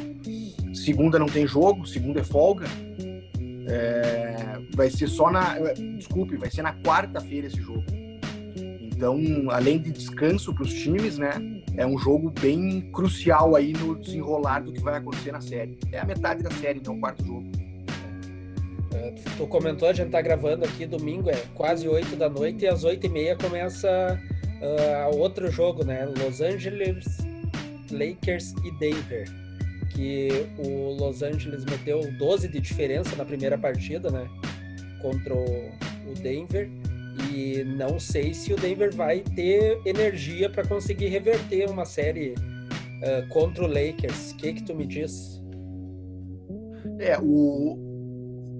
Segunda 0.73 1.17
não 1.17 1.25
tem 1.25 1.47
jogo, 1.47 1.85
segunda 1.85 2.21
é 2.21 2.23
folga. 2.23 2.67
É, 3.67 4.59
vai 4.75 4.89
ser 4.89 5.07
só 5.07 5.31
na. 5.31 5.57
Desculpe, 5.97 6.37
vai 6.37 6.49
ser 6.49 6.61
na 6.61 6.73
quarta-feira 6.73 7.47
esse 7.47 7.61
jogo. 7.61 7.83
Então, 8.99 9.17
além 9.49 9.79
de 9.79 9.91
descanso 9.91 10.53
para 10.53 10.63
os 10.63 10.73
times, 10.73 11.17
né, 11.17 11.31
é 11.77 11.87
um 11.87 11.97
jogo 11.97 12.33
bem 12.41 12.81
crucial 12.91 13.55
aí 13.55 13.71
no 13.71 13.97
desenrolar 13.97 14.59
do 14.59 14.73
que 14.73 14.81
vai 14.81 14.97
acontecer 14.97 15.31
na 15.31 15.39
série. 15.39 15.79
É 15.93 15.99
a 15.99 16.03
metade 16.03 16.43
da 16.43 16.51
série, 16.51 16.81
não 16.85 16.97
o 16.97 16.99
quarto 16.99 17.25
jogo. 17.25 17.49
É, 18.93 19.15
tu 19.37 19.47
comentou, 19.47 19.87
a 19.87 19.93
gente 19.93 20.09
tá 20.09 20.21
gravando 20.21 20.65
aqui 20.65 20.85
domingo, 20.85 21.29
é 21.29 21.41
quase 21.55 21.87
8 21.87 22.17
da 22.17 22.27
noite, 22.27 22.65
e 22.65 22.67
às 22.67 22.83
8 22.83 23.05
e 23.05 23.09
meia 23.09 23.37
começa 23.37 24.19
uh, 24.61 25.15
outro 25.15 25.49
jogo, 25.49 25.85
né? 25.85 26.05
Los 26.05 26.41
Angeles 26.41 27.05
Lakers 27.89 28.53
e 28.65 28.71
Denver. 28.79 29.29
Que 29.91 30.45
o 30.57 30.93
Los 30.99 31.23
Angeles 31.23 31.63
meteu 31.63 32.01
12 32.17 32.49
de 32.49 32.59
diferença 32.59 33.15
na 33.15 33.23
primeira 33.23 33.57
partida, 33.57 34.11
né? 34.11 34.27
Contra 35.01 35.33
o 35.33 36.13
Denver 36.21 36.69
e 37.31 37.63
não 37.63 37.99
sei 37.99 38.33
se 38.33 38.53
o 38.53 38.55
Denver 38.55 38.93
vai 38.93 39.19
ter 39.19 39.79
energia 39.85 40.49
para 40.49 40.65
conseguir 40.67 41.07
reverter 41.07 41.69
uma 41.69 41.85
série 41.85 42.33
uh, 42.33 43.27
contra 43.29 43.63
o 43.63 43.67
Lakers. 43.67 44.31
O 44.31 44.37
que, 44.37 44.53
que 44.53 44.63
tu 44.63 44.75
me 44.75 44.85
diz? 44.85 45.41
É, 46.99 47.17
o, 47.19 47.77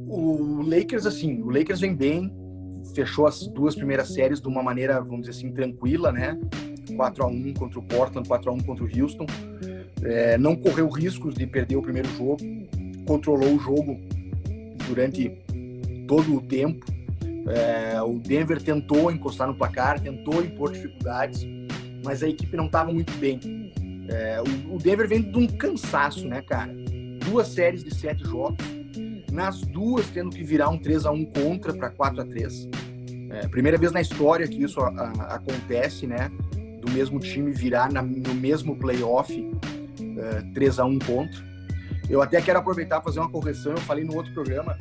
o 0.07 0.61
Lakers, 0.61 1.05
assim, 1.05 1.41
o 1.41 1.49
Lakers 1.49 1.79
vem 1.79 1.95
bem, 1.95 2.33
fechou 2.95 3.27
as 3.27 3.47
duas 3.47 3.75
primeiras 3.75 4.13
séries 4.13 4.41
de 4.41 4.47
uma 4.47 4.63
maneira, 4.63 4.99
vamos 5.01 5.27
dizer 5.27 5.31
assim, 5.31 5.51
tranquila, 5.51 6.11
né? 6.11 6.39
4 6.95 7.23
a 7.23 7.27
1 7.27 7.53
contra 7.53 7.79
o 7.79 7.83
Portland, 7.83 8.27
4 8.27 8.49
a 8.49 8.53
1 8.53 8.59
contra 8.59 8.83
o 8.83 9.01
Houston. 9.01 9.25
é, 10.03 10.37
não 10.37 10.55
correu 10.55 10.89
riscos 10.89 11.35
de 11.35 11.45
perder 11.45 11.75
o 11.75 11.81
primeiro 11.81 12.09
jogo, 12.09 12.37
controlou 13.05 13.55
o 13.55 13.59
jogo 13.59 13.99
durante 14.87 15.29
todo 16.07 16.35
o 16.35 16.41
tempo. 16.41 16.85
É, 17.47 18.01
o 18.01 18.19
Denver 18.19 18.61
tentou 18.61 19.11
encostar 19.11 19.47
no 19.47 19.55
placar, 19.55 19.99
tentou 19.99 20.43
impor 20.43 20.71
dificuldades, 20.71 21.45
mas 22.03 22.21
a 22.23 22.29
equipe 22.29 22.55
não 22.55 22.65
estava 22.65 22.91
muito 22.91 23.13
bem. 23.17 23.71
É, 24.09 24.41
o, 24.41 24.77
Denver 24.77 25.07
vem 25.07 25.21
de 25.21 25.37
um 25.37 25.47
cansaço, 25.47 26.27
né, 26.27 26.41
cara? 26.41 26.71
Duas 27.25 27.47
séries 27.47 27.83
de 27.83 27.93
sete 27.93 28.23
jogos, 28.23 28.57
nas 29.31 29.61
duas 29.61 30.07
tendo 30.07 30.31
que 30.31 30.43
virar 30.43 30.69
um 30.69 30.77
3 30.77 31.05
a 31.05 31.11
1 31.11 31.25
contra 31.25 31.73
para 31.73 31.89
4 31.91 32.21
a 32.21 32.25
3 32.25 32.67
é, 33.29 33.47
Primeira 33.47 33.77
vez 33.77 33.91
na 33.91 34.01
história 34.01 34.47
que 34.47 34.63
isso 34.63 34.81
a, 34.81 34.87
a, 34.87 35.35
acontece, 35.35 36.07
né? 36.07 36.31
Do 36.81 36.91
mesmo 36.91 37.19
time 37.19 37.51
virar 37.51 37.91
na, 37.91 38.01
no 38.01 38.33
mesmo 38.33 38.75
playoff 38.75 39.31
é, 40.17 40.41
3 40.53 40.79
a 40.79 40.85
1 40.85 40.99
contra. 40.99 41.49
Eu 42.09 42.21
até 42.23 42.41
quero 42.41 42.57
aproveitar 42.57 42.99
e 42.99 43.03
fazer 43.03 43.19
uma 43.19 43.29
correção. 43.29 43.73
Eu 43.73 43.81
falei 43.81 44.03
no 44.03 44.15
outro 44.15 44.33
programa 44.33 44.75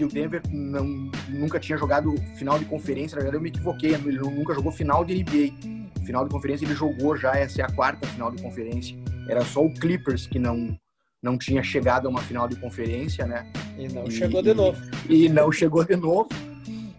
que 0.00 0.04
o 0.04 0.08
Denver 0.08 0.40
não, 0.50 1.10
nunca 1.28 1.60
tinha 1.60 1.76
jogado 1.76 2.14
final 2.36 2.58
de 2.58 2.64
conferência. 2.64 3.16
Na 3.16 3.22
verdade, 3.22 3.36
eu 3.36 3.42
me 3.42 3.50
equivoquei. 3.50 3.94
Ele 3.94 4.18
nunca 4.18 4.54
jogou 4.54 4.72
final 4.72 5.04
de 5.04 5.14
NBA. 5.14 6.06
Final 6.06 6.24
de 6.24 6.30
conferência 6.30 6.64
ele 6.64 6.74
jogou 6.74 7.16
já, 7.16 7.36
essa 7.36 7.60
é 7.60 7.64
a 7.64 7.70
quarta 7.70 8.06
final 8.06 8.30
de 8.30 8.42
conferência. 8.42 8.96
Era 9.28 9.44
só 9.44 9.62
o 9.62 9.72
Clippers 9.74 10.26
que 10.26 10.38
não, 10.38 10.74
não 11.22 11.36
tinha 11.36 11.62
chegado 11.62 12.06
a 12.06 12.10
uma 12.10 12.22
final 12.22 12.48
de 12.48 12.56
conferência, 12.56 13.26
né? 13.26 13.46
E 13.76 13.88
não 13.88 14.06
e, 14.06 14.10
chegou 14.10 14.42
de 14.42 14.54
novo. 14.54 14.80
E, 15.06 15.26
e, 15.26 15.28
não 15.28 15.52
chegou 15.52 15.84
de 15.84 15.96
novo. 15.96 16.30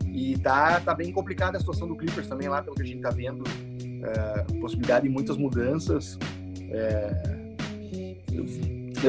E 0.05 0.38
tá, 0.38 0.79
tá 0.79 0.93
bem 0.93 1.12
complicada 1.12 1.58
a 1.58 1.60
situação 1.60 1.88
do 1.88 1.96
Clippers 1.96 2.27
também 2.27 2.48
lá, 2.48 2.62
pelo 2.62 2.75
que 2.75 2.84
a 2.84 2.86
gente 2.86 3.01
tá 3.01 3.10
vendo. 3.10 3.43
É, 4.03 4.60
possibilidade 4.60 5.08
de 5.08 5.10
muitas 5.12 5.38
mudanças. 5.38 6.20
É, 6.70 7.41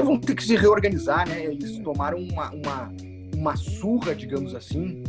vão 0.02 0.18
ter 0.18 0.34
que 0.34 0.42
se 0.42 0.56
reorganizar, 0.56 1.28
né? 1.28 1.44
Eles 1.44 1.78
tomaram 1.80 2.18
uma, 2.18 2.50
uma, 2.50 2.90
uma 3.42 3.56
surra, 3.56 4.14
digamos 4.14 4.54
assim, 4.54 5.02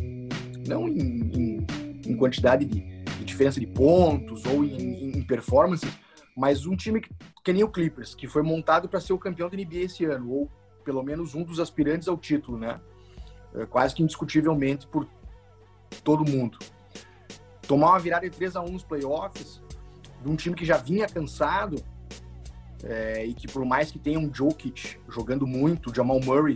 não 0.68 0.88
em, 0.88 0.98
em, 0.98 1.68
em 2.08 2.18
quantidade 2.18 2.66
de, 2.66 2.82
de, 2.82 3.24
diferença 3.24 3.60
de 3.60 3.68
pontos 3.68 4.44
ou 4.46 4.64
em, 4.64 5.18
em 5.18 5.22
performance, 5.22 5.88
mas 6.36 6.66
um 6.66 6.76
time 6.76 7.00
que, 7.00 7.10
que, 7.44 7.54
nem 7.54 7.64
o 7.64 7.70
Clippers, 7.70 8.16
que 8.16 8.28
foi 8.28 8.42
montado 8.42 8.90
para 8.90 9.00
ser 9.00 9.14
o 9.14 9.20
campeão 9.20 9.50
da 9.50 9.56
NBA 9.56 9.82
esse 9.84 10.04
ano, 10.06 10.32
ou 10.32 10.52
pelo 10.84 11.04
menos 11.04 11.36
um 11.36 11.44
dos 11.44 11.60
aspirantes 11.60 12.08
ao 12.08 12.18
título, 12.18 12.58
né? 12.58 12.82
É, 13.54 13.68
quase 13.68 13.94
que 13.94 14.02
indiscutivelmente 14.02 14.88
por 14.88 15.08
todo 16.04 16.30
mundo. 16.30 16.58
Tomar 17.68 17.92
uma 17.92 18.00
virada 18.00 18.28
de 18.28 18.36
3 18.36 18.56
a 18.56 18.62
1 18.62 18.70
nos 18.72 18.84
playoffs, 18.84 19.62
de 20.24 20.30
um 20.30 20.36
time 20.36 20.56
que 20.56 20.66
já 20.66 20.78
vinha 20.78 21.08
cansado, 21.08 21.76
é, 22.84 23.24
e 23.26 23.34
que 23.36 23.48
por 23.48 23.64
mais 23.64 23.92
que 23.92 24.00
tenha 24.00 24.18
um 24.18 24.34
Jokic 24.34 24.98
jogando 25.08 25.46
muito, 25.46 25.94
Jamal 25.96 26.20
Murray 26.20 26.56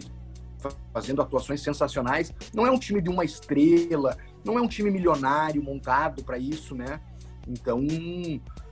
fazendo 0.93 1.21
atuações 1.21 1.61
sensacionais, 1.61 2.33
não 2.53 2.65
é 2.65 2.71
um 2.71 2.79
time 2.79 3.01
de 3.01 3.09
uma 3.09 3.23
estrela, 3.23 4.17
não 4.43 4.57
é 4.57 4.61
um 4.61 4.67
time 4.67 4.89
milionário 4.89 5.61
montado 5.61 6.23
para 6.23 6.37
isso, 6.37 6.75
né? 6.75 6.99
Então 7.47 7.85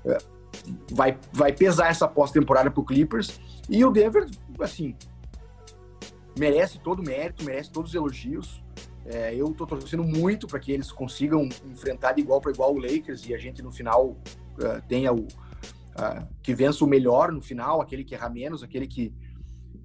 é, 0.05 0.17
vai, 0.91 1.17
vai 1.31 1.53
pesar 1.53 1.89
essa 1.89 2.07
pós-temporada 2.07 2.71
pro 2.71 2.83
Clippers 2.83 3.39
e 3.69 3.83
o 3.83 3.91
Denver, 3.91 4.27
assim, 4.59 4.95
merece 6.37 6.79
todo 6.79 6.99
o 6.99 7.03
mérito, 7.03 7.43
merece 7.43 7.71
todos 7.71 7.91
os 7.91 7.95
elogios. 7.95 8.63
É, 9.05 9.35
eu 9.35 9.53
tô 9.53 9.67
torcendo 9.67 10.03
muito 10.03 10.47
para 10.47 10.59
que 10.59 10.71
eles 10.71 10.91
consigam 10.91 11.47
enfrentar 11.71 12.13
de 12.13 12.21
igual 12.21 12.41
para 12.41 12.51
igual 12.51 12.73
o 12.73 12.79
Lakers 12.79 13.27
e 13.27 13.35
a 13.35 13.37
gente 13.37 13.61
no 13.61 13.71
final 13.71 14.07
uh, 14.07 14.81
tenha 14.87 15.13
o 15.13 15.19
uh, 15.19 16.27
que 16.41 16.55
vença 16.55 16.83
o 16.83 16.87
melhor 16.87 17.31
no 17.31 17.41
final, 17.41 17.81
aquele 17.81 18.03
que 18.03 18.15
erra 18.15 18.29
menos, 18.29 18.63
aquele 18.63 18.87
que, 18.87 19.13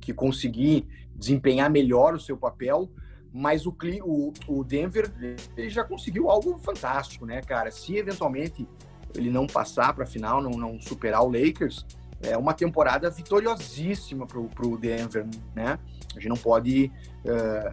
que 0.01 0.15
conseguir 0.15 0.89
desempenhar 1.21 1.71
melhor 1.71 2.15
o 2.15 2.21
seu 2.21 2.37
papel. 2.37 2.91
Mas 3.33 3.65
o, 3.65 3.77
o, 4.03 4.33
o 4.49 4.65
Denver 4.65 5.13
ele 5.57 5.71
já 5.71 5.85
conseguiu 5.85 6.29
algo 6.29 6.59
fantástico, 6.59 7.25
né, 7.25 7.41
cara? 7.43 7.71
Se 7.71 7.97
eventualmente 7.97 8.67
ele 9.15 9.31
não 9.31 9.47
passar 9.47 9.95
para 9.95 10.03
a 10.03 10.07
final, 10.07 10.43
não, 10.43 10.51
não 10.51 10.81
superar 10.81 11.23
o 11.23 11.31
Lakers, 11.31 11.87
é 12.23 12.37
uma 12.37 12.53
temporada 12.53 13.09
vitoriosíssima 13.09 14.27
para 14.27 14.67
o 14.67 14.77
Denver, 14.77 15.27
né? 15.55 15.79
A 16.11 16.15
gente 16.15 16.29
não 16.29 16.37
pode 16.37 16.91
uh, 17.25 17.71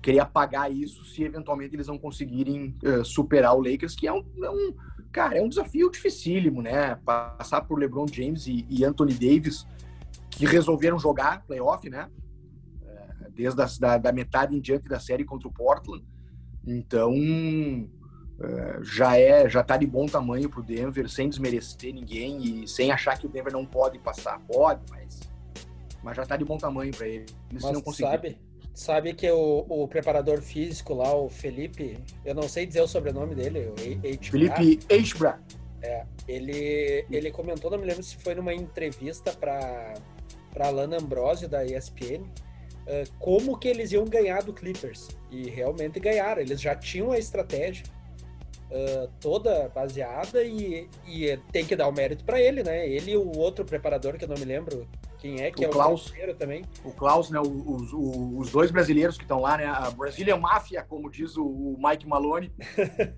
querer 0.00 0.20
apagar 0.20 0.70
isso 0.70 1.04
se 1.04 1.22
eventualmente 1.22 1.74
eles 1.74 1.88
não 1.88 1.98
conseguirem 1.98 2.76
uh, 2.84 3.04
superar 3.04 3.56
o 3.56 3.62
Lakers, 3.62 3.96
que 3.96 4.06
é 4.06 4.12
um, 4.12 4.24
é 4.42 4.50
um, 4.50 4.74
cara, 5.10 5.38
é 5.38 5.42
um 5.42 5.48
desafio 5.48 5.90
dificílimo, 5.90 6.62
né? 6.62 6.96
Passar 6.96 7.62
por 7.62 7.78
LeBron 7.78 8.06
James 8.06 8.46
e, 8.46 8.64
e 8.68 8.84
Anthony 8.84 9.14
Davis, 9.14 9.66
que 10.30 10.46
resolveram 10.46 10.98
jogar 10.98 11.44
playoff, 11.46 11.88
né? 11.88 12.08
Desde 13.38 13.62
a, 13.62 13.66
da, 13.78 13.98
da, 13.98 14.12
metade 14.12 14.56
em 14.56 14.60
diante 14.60 14.88
da 14.88 14.98
série 14.98 15.24
contra 15.24 15.46
o 15.46 15.52
Portland. 15.52 16.04
Então, 16.66 17.14
é, 18.42 18.80
já 18.82 19.16
é, 19.16 19.48
já 19.48 19.62
tá 19.62 19.76
de 19.76 19.86
bom 19.86 20.06
tamanho 20.06 20.50
pro 20.50 20.60
Denver, 20.60 21.08
sem 21.08 21.28
desmerecer 21.28 21.94
ninguém 21.94 22.42
e 22.42 22.66
sem 22.66 22.90
achar 22.90 23.16
que 23.16 23.26
o 23.26 23.28
Denver 23.28 23.52
não 23.52 23.64
pode 23.64 23.96
passar. 24.00 24.40
Pode, 24.40 24.80
mas, 24.90 25.20
mas 26.02 26.16
já 26.16 26.26
tá 26.26 26.36
de 26.36 26.44
bom 26.44 26.58
tamanho 26.58 26.92
para 26.92 27.06
ele. 27.06 27.26
Mas 27.52 27.62
não 27.62 27.92
sabe, 27.92 28.36
Sabe 28.74 29.14
que 29.14 29.30
o, 29.30 29.66
o 29.68 29.86
preparador 29.86 30.42
físico 30.42 30.94
lá, 30.94 31.14
o 31.14 31.28
Felipe, 31.28 31.98
eu 32.24 32.34
não 32.34 32.48
sei 32.48 32.66
dizer 32.66 32.80
o 32.80 32.88
sobrenome 32.88 33.36
dele, 33.36 33.72
o 33.72 34.24
Felipe 34.24 34.80
Eichbra. 34.88 35.40
É, 35.80 36.04
ele, 36.26 37.04
ele 37.08 37.30
comentou, 37.30 37.70
não 37.70 37.78
me 37.78 37.86
lembro 37.86 38.02
se 38.02 38.16
foi 38.16 38.34
numa 38.34 38.52
entrevista 38.52 39.32
para 39.32 39.94
para 40.52 40.70
Lana 40.70 40.96
Ambrosio 40.96 41.48
da 41.48 41.64
ESPN, 41.64 42.24
uh, 42.88 43.12
como 43.18 43.58
que 43.58 43.68
eles 43.68 43.92
iam 43.92 44.04
ganhar 44.06 44.42
do 44.42 44.52
Clippers. 44.52 45.08
E 45.30 45.48
realmente 45.50 46.00
ganharam. 46.00 46.40
Eles 46.40 46.60
já 46.60 46.74
tinham 46.74 47.12
a 47.12 47.18
estratégia 47.18 47.84
uh, 48.70 49.08
toda 49.20 49.68
baseada 49.68 50.42
e, 50.42 50.88
e 51.06 51.36
tem 51.52 51.64
que 51.64 51.76
dar 51.76 51.88
o 51.88 51.92
mérito 51.92 52.24
para 52.24 52.40
ele, 52.40 52.62
né? 52.62 52.88
Ele 52.88 53.12
e 53.12 53.16
o 53.16 53.36
outro 53.36 53.64
preparador, 53.64 54.16
que 54.16 54.24
eu 54.24 54.28
não 54.28 54.36
me 54.36 54.44
lembro 54.44 54.88
quem 55.18 55.42
é, 55.42 55.50
que 55.50 55.62
o 55.62 55.64
é 55.64 55.68
Klaus, 55.68 56.10
o 56.10 56.34
também. 56.34 56.64
O 56.84 56.92
Klaus, 56.92 57.30
né? 57.30 57.40
Os, 57.40 57.92
os, 57.92 58.50
dois 58.50 58.70
brasileiros 58.70 59.16
que 59.16 59.24
estão 59.24 59.40
lá, 59.40 59.56
né? 59.56 59.66
A 59.66 59.90
Brazilian 59.90 60.36
Máfia, 60.36 60.82
como 60.82 61.10
diz 61.10 61.36
o, 61.36 61.44
o 61.44 61.76
Mike 61.78 62.06
Maloney. 62.06 62.52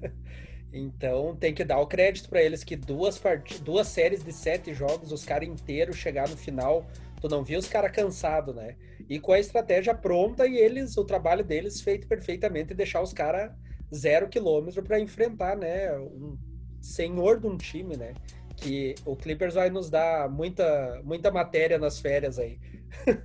então 0.72 1.36
tem 1.36 1.52
que 1.52 1.64
dar 1.64 1.78
o 1.78 1.86
crédito 1.86 2.28
para 2.28 2.42
eles 2.42 2.64
que 2.64 2.74
duas, 2.74 3.18
part... 3.18 3.60
duas 3.60 3.86
séries 3.86 4.24
de 4.24 4.32
sete 4.32 4.72
jogos, 4.72 5.12
os 5.12 5.24
caras 5.24 5.48
inteiros 5.48 5.96
chegar 5.96 6.28
no 6.28 6.36
final, 6.36 6.86
tu 7.20 7.28
não 7.28 7.44
viu 7.44 7.58
os 7.58 7.68
caras 7.68 7.92
cansados, 7.92 8.54
né? 8.54 8.76
E 9.10 9.18
com 9.18 9.32
a 9.32 9.40
estratégia 9.40 9.92
pronta 9.92 10.46
e 10.46 10.56
eles, 10.56 10.96
o 10.96 11.04
trabalho 11.04 11.44
deles 11.44 11.80
feito 11.80 12.06
perfeitamente 12.06 12.72
deixar 12.72 13.02
os 13.02 13.12
caras 13.12 13.50
zero 13.92 14.28
quilômetro 14.28 14.84
para 14.84 15.00
enfrentar, 15.00 15.56
né? 15.56 15.92
Um 15.98 16.38
senhor 16.80 17.40
de 17.40 17.48
um 17.48 17.56
time, 17.56 17.96
né? 17.96 18.14
Que 18.56 18.94
o 19.04 19.16
Clippers 19.16 19.54
vai 19.54 19.68
nos 19.68 19.90
dar 19.90 20.30
muita, 20.30 21.02
muita 21.02 21.28
matéria 21.32 21.76
nas 21.76 21.98
férias 21.98 22.38
aí. 22.38 22.60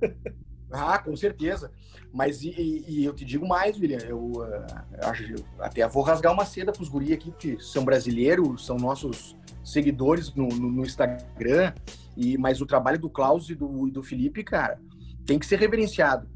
ah, 0.72 0.98
com 0.98 1.14
certeza. 1.14 1.70
Mas 2.12 2.42
e, 2.42 2.84
e, 2.88 3.04
eu 3.04 3.14
te 3.14 3.24
digo 3.24 3.46
mais, 3.46 3.78
William, 3.78 4.00
eu, 4.08 4.18
uh, 4.18 5.44
até 5.60 5.86
vou 5.86 6.02
rasgar 6.02 6.32
uma 6.32 6.44
seda 6.44 6.72
para 6.72 6.82
os 6.82 6.88
guri 6.88 7.12
aqui, 7.12 7.30
que 7.30 7.60
são 7.60 7.84
brasileiros, 7.84 8.66
são 8.66 8.76
nossos 8.76 9.36
seguidores 9.62 10.34
no, 10.34 10.48
no, 10.48 10.68
no, 10.68 10.82
Instagram, 10.82 11.72
e 12.16 12.36
mas 12.38 12.60
o 12.60 12.66
trabalho 12.66 12.98
do 12.98 13.10
Klaus 13.10 13.50
e 13.50 13.54
do, 13.54 13.86
e 13.86 13.90
do 13.90 14.02
Felipe, 14.02 14.42
cara, 14.42 14.80
tem 15.26 15.38
que 15.38 15.46
ser 15.46 15.58
reverenciado. 15.58 16.28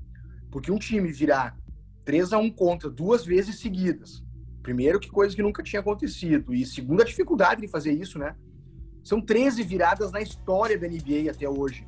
Porque 0.51 0.73
um 0.73 0.79
time 0.79 1.13
virar 1.13 1.57
3 2.05 2.33
a 2.33 2.39
1 2.39 2.51
contra 2.51 2.91
duas 2.91 3.25
vezes 3.25 3.61
seguidas. 3.61 4.25
Primeiro, 4.63 5.01
que 5.01 5.09
coisa 5.09 5.35
que 5.35 5.43
nunca 5.43 5.63
tinha 5.63 5.81
acontecido. 5.81 6.53
E 6.53 6.67
segunda, 6.67 7.03
a 7.03 7.07
dificuldade 7.07 7.61
de 7.61 7.69
fazer 7.69 7.93
isso, 7.93 8.19
né? 8.19 8.35
São 9.03 9.21
13 9.21 9.63
viradas 9.63 10.13
na 10.13 10.21
história 10.21 10.79
da 10.79 10.87
NBA 10.87 11.31
até 11.31 11.49
hoje. 11.49 11.87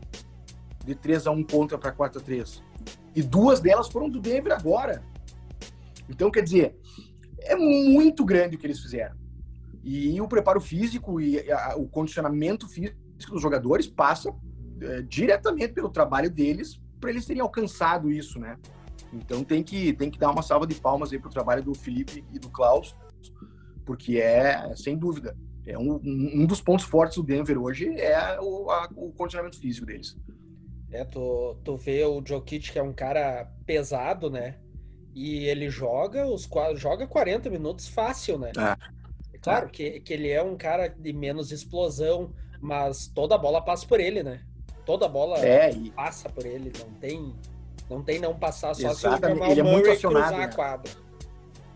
De 0.85 0.95
3 0.95 1.27
a 1.27 1.31
1 1.31 1.45
contra 1.45 1.77
para 1.77 1.93
4 1.93 2.21
a 2.21 2.25
3 2.25 2.63
E 3.15 3.23
duas 3.23 3.61
delas 3.61 3.89
foram 3.89 4.09
do 4.09 4.21
Denver 4.21 4.53
agora. 4.53 5.03
Então, 6.09 6.31
quer 6.31 6.43
dizer, 6.43 6.77
é 7.41 7.55
muito 7.55 8.25
grande 8.25 8.57
o 8.57 8.59
que 8.59 8.67
eles 8.67 8.81
fizeram. 8.81 9.17
E 9.83 10.21
o 10.21 10.29
preparo 10.29 10.61
físico 10.61 11.21
e 11.21 11.51
a, 11.51 11.77
o 11.77 11.89
condicionamento 11.89 12.69
físico 12.69 13.33
dos 13.33 13.43
jogadores 13.43 13.87
passa 13.87 14.33
é, 14.81 15.03
diretamente 15.03 15.73
pelo 15.73 15.91
trabalho 15.91 16.31
deles 16.31 16.81
para 17.03 17.11
eles 17.11 17.27
terem 17.27 17.43
alcançado 17.43 18.11
isso, 18.11 18.39
né? 18.39 18.57
Então 19.13 19.43
tem 19.43 19.63
que, 19.63 19.93
tem 19.93 20.09
que 20.09 20.19
dar 20.19 20.31
uma 20.31 20.41
salva 20.41 20.67
de 20.67 20.77
palmas 20.77 21.13
aí 21.13 21.19
pro 21.19 21.29
trabalho 21.29 21.63
do 21.63 21.75
Felipe 21.75 22.25
e 22.33 22.39
do 22.39 22.49
Klaus, 22.49 22.97
porque 23.85 24.19
é, 24.19 24.75
sem 24.77 24.97
dúvida, 24.97 25.37
é 25.67 25.77
um, 25.77 26.01
um 26.05 26.47
dos 26.47 26.61
pontos 26.61 26.87
fortes 26.87 27.17
do 27.17 27.23
Denver 27.25 27.61
hoje 27.61 27.89
é 27.99 28.41
o, 28.41 28.71
a, 28.71 28.89
o 28.97 29.13
condicionamento 29.13 29.59
físico 29.59 29.85
deles. 29.85 30.17
É, 30.93 31.05
tu, 31.05 31.57
tu 31.65 31.77
vê 31.77 32.05
o 32.05 32.23
Jokic, 32.25 32.71
que 32.71 32.79
é 32.79 32.83
um 32.83 32.93
cara 32.93 33.51
pesado, 33.67 34.31
né? 34.31 34.59
E 35.15 35.45
ele 35.47 35.69
joga 35.69 36.27
os 36.27 36.49
joga 36.77 37.07
40 37.07 37.51
minutos 37.51 37.89
fácil, 37.89 38.39
né? 38.39 38.53
É. 38.57 39.39
Claro 39.41 39.67
é. 39.67 39.71
Que, 39.71 40.01
que 40.01 40.13
ele 40.13 40.31
é 40.31 40.43
um 40.43 40.57
cara 40.57 40.89
de 40.89 41.13
menos 41.13 41.51
explosão, 41.51 42.33
mas 42.61 43.09
toda 43.09 43.35
a 43.35 43.39
bola 43.39 43.61
passa 43.61 43.87
por 43.87 44.01
ele, 44.01 44.23
né? 44.23 44.45
Toda 44.85 45.09
bola 45.09 45.39
é, 45.39 45.73
e... 45.73 45.91
passa 45.91 46.29
por 46.29 46.45
ele, 46.45 46.73
não 46.79 46.91
tem 46.95 47.35
não 47.89 48.03
tem 48.03 48.19
não 48.19 48.35
passar 48.35 48.75
só 48.75 48.91
Exatamente. 48.91 49.45
se 49.45 49.49
o 49.49 49.53
ele 49.53 49.61
é 49.61 49.62
muito 49.62 49.91
acionado, 49.91 50.37
né? 50.37 50.45
a 50.45 50.49
quadra. 50.49 50.91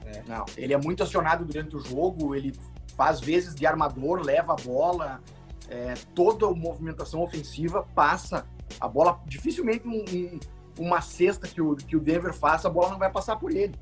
É. 0.06 0.22
Não, 0.26 0.44
ele 0.56 0.72
é 0.72 0.78
muito 0.78 1.02
acionado 1.02 1.44
durante 1.44 1.76
o 1.76 1.80
jogo, 1.80 2.34
ele 2.34 2.54
faz 2.96 3.20
vezes 3.20 3.54
de 3.54 3.66
armador, 3.66 4.20
leva 4.24 4.54
a 4.54 4.56
bola, 4.56 5.20
é, 5.68 5.94
toda 6.14 6.46
a 6.46 6.54
movimentação 6.54 7.22
ofensiva 7.22 7.86
passa. 7.94 8.46
A 8.80 8.88
bola, 8.88 9.20
dificilmente 9.26 9.86
um, 9.86 10.04
um, 10.08 10.40
uma 10.78 11.00
cesta 11.00 11.46
que 11.46 11.60
o, 11.60 11.76
que 11.76 11.96
o 11.96 12.00
Denver 12.00 12.32
faça, 12.32 12.68
a 12.68 12.70
bola 12.70 12.90
não 12.90 12.98
vai 12.98 13.10
passar 13.10 13.36
por 13.36 13.50
ele. 13.52 13.74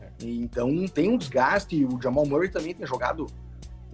É. 0.00 0.10
Então 0.20 0.86
tem 0.86 1.10
um 1.10 1.18
desgaste, 1.18 1.84
o 1.84 2.00
Jamal 2.00 2.26
Murray 2.26 2.48
também 2.48 2.74
tem 2.74 2.86
jogado 2.86 3.26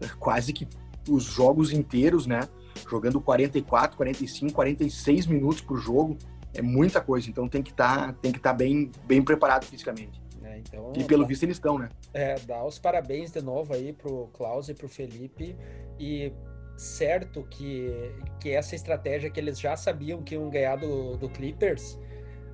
é, 0.01 0.09
quase 0.19 0.53
que 0.53 0.69
os 1.09 1.25
jogos 1.25 1.73
inteiros, 1.73 2.27
né? 2.27 2.41
Jogando 2.89 3.21
44, 3.21 3.97
45, 3.97 4.53
46 4.53 5.27
minutos 5.27 5.61
por 5.61 5.79
jogo. 5.79 6.17
É 6.55 6.63
muita 6.63 7.01
coisa, 7.01 7.29
então 7.29 7.49
tem 7.49 7.63
que 7.63 7.71
estar 7.71 8.09
tá, 8.09 8.13
tem 8.13 8.33
que 8.33 8.39
estar 8.39 8.51
tá 8.51 8.57
bem, 8.57 8.91
bem 9.05 9.23
preparado 9.23 9.65
fisicamente. 9.65 10.21
É, 10.43 10.59
então, 10.59 10.93
e 10.97 11.05
pelo 11.05 11.27
visto 11.27 11.43
eles 11.43 11.57
estão, 11.57 11.79
né? 11.79 11.89
É, 12.15 12.37
dá 12.41 12.65
os 12.65 12.79
parabéns 12.79 13.31
de 13.31 13.43
novo 13.43 13.75
aí 13.75 13.93
pro 13.93 14.29
Klaus 14.33 14.69
e 14.69 14.75
pro 14.75 14.89
Felipe. 14.89 15.57
E 15.99 16.33
certo 16.77 17.45
que, 17.51 18.13
que 18.41 18.51
essa 18.51 18.75
estratégia 18.75 19.29
que 19.29 19.39
eles 19.39 19.59
já 19.59 19.77
sabiam 19.77 20.23
que 20.23 20.35
iam 20.35 20.49
ganhar 20.49 20.77
do, 20.77 21.17
do 21.17 21.29
Clippers, 21.29 21.99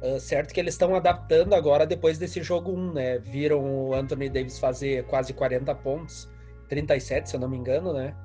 uh, 0.03 0.19
certo 0.19 0.53
que 0.53 0.59
eles 0.59 0.75
estão 0.75 0.95
adaptando 0.95 1.55
agora 1.55 1.87
depois 1.87 2.19
desse 2.19 2.43
jogo 2.43 2.73
1, 2.73 2.93
né? 2.93 3.19
Viram 3.19 3.63
o 3.63 3.95
Anthony 3.95 4.29
Davis 4.29 4.59
fazer 4.59 5.05
quase 5.05 5.33
40 5.33 5.75
pontos, 5.77 6.29
37, 6.69 7.31
se 7.31 7.37
eu 7.37 7.41
não 7.41 7.49
me 7.49 7.57
engano, 7.57 7.93
né? 7.93 8.17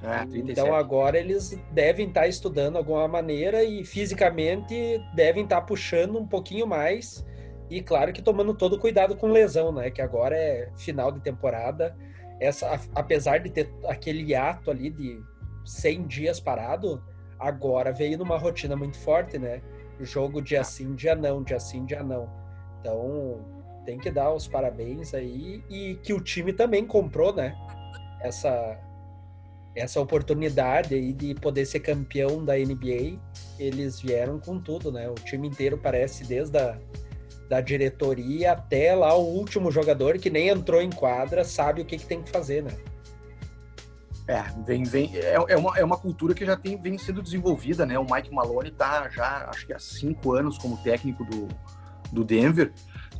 É, 0.00 0.22
então 0.38 0.74
agora 0.74 1.18
eles 1.18 1.58
devem 1.72 2.06
estar 2.06 2.20
tá 2.20 2.28
estudando 2.28 2.76
alguma 2.76 3.08
maneira 3.08 3.64
e 3.64 3.84
fisicamente 3.84 5.00
devem 5.12 5.42
estar 5.42 5.60
tá 5.60 5.66
puxando 5.66 6.16
um 6.18 6.26
pouquinho 6.26 6.68
mais 6.68 7.26
e 7.70 7.82
claro 7.82 8.12
que 8.12 8.22
tomando 8.22 8.54
todo 8.54 8.78
cuidado 8.78 9.16
com 9.16 9.28
lesão, 9.28 9.72
né? 9.72 9.90
Que 9.90 10.00
agora 10.00 10.36
é 10.36 10.70
final 10.76 11.12
de 11.12 11.20
temporada. 11.20 11.94
Essa, 12.40 12.80
apesar 12.94 13.38
de 13.38 13.50
ter 13.50 13.70
aquele 13.86 14.34
ato 14.34 14.70
ali 14.70 14.90
de 14.90 15.20
100 15.64 16.06
dias 16.06 16.40
parado, 16.40 17.02
agora 17.38 17.92
veio 17.92 18.16
numa 18.16 18.38
rotina 18.38 18.74
muito 18.74 18.96
forte, 18.98 19.38
né? 19.38 19.60
Jogo 20.00 20.40
dia 20.40 20.64
sim, 20.64 20.94
dia 20.94 21.14
não, 21.14 21.42
dia 21.42 21.60
sim, 21.60 21.84
dia 21.84 22.02
não. 22.02 22.30
Então 22.80 23.44
tem 23.84 23.98
que 23.98 24.10
dar 24.10 24.32
os 24.32 24.46
parabéns 24.46 25.12
aí 25.12 25.62
e 25.68 25.96
que 25.96 26.12
o 26.12 26.20
time 26.20 26.52
também 26.52 26.86
comprou, 26.86 27.34
né? 27.34 27.54
Essa 28.20 28.78
essa 29.78 30.00
oportunidade 30.00 30.94
aí 30.94 31.12
de 31.12 31.34
poder 31.34 31.66
ser 31.66 31.80
campeão 31.80 32.44
da 32.44 32.54
NBA, 32.56 33.18
eles 33.58 34.00
vieram 34.00 34.38
com 34.38 34.58
tudo, 34.60 34.92
né? 34.92 35.08
O 35.08 35.14
time 35.14 35.48
inteiro 35.48 35.78
parece 35.78 36.24
desde 36.24 36.58
a 36.58 36.78
da 37.48 37.60
diretoria 37.60 38.52
até 38.52 38.94
lá 38.94 39.14
o 39.14 39.24
último 39.24 39.70
jogador 39.70 40.18
que 40.18 40.28
nem 40.28 40.48
entrou 40.48 40.82
em 40.82 40.90
quadra 40.90 41.44
sabe 41.44 41.80
o 41.80 41.84
que, 41.84 41.96
que 41.96 42.06
tem 42.06 42.22
que 42.22 42.30
fazer, 42.30 42.62
né? 42.62 42.72
É, 44.28 44.44
vem, 44.66 44.84
vem, 44.84 45.16
é, 45.16 45.36
é, 45.48 45.56
uma, 45.56 45.78
é 45.78 45.82
uma 45.82 45.96
cultura 45.96 46.34
que 46.34 46.44
já 46.44 46.54
tem, 46.54 46.80
vem 46.80 46.98
sendo 46.98 47.22
desenvolvida, 47.22 47.86
né? 47.86 47.98
O 47.98 48.04
Mike 48.04 48.30
Maloney 48.30 48.70
tá 48.70 49.08
já, 49.08 49.48
acho 49.48 49.66
que 49.66 49.72
há 49.72 49.78
cinco 49.78 50.34
anos 50.34 50.58
como 50.58 50.76
técnico 50.82 51.24
do, 51.24 51.48
do 52.12 52.22
Denver 52.22 52.70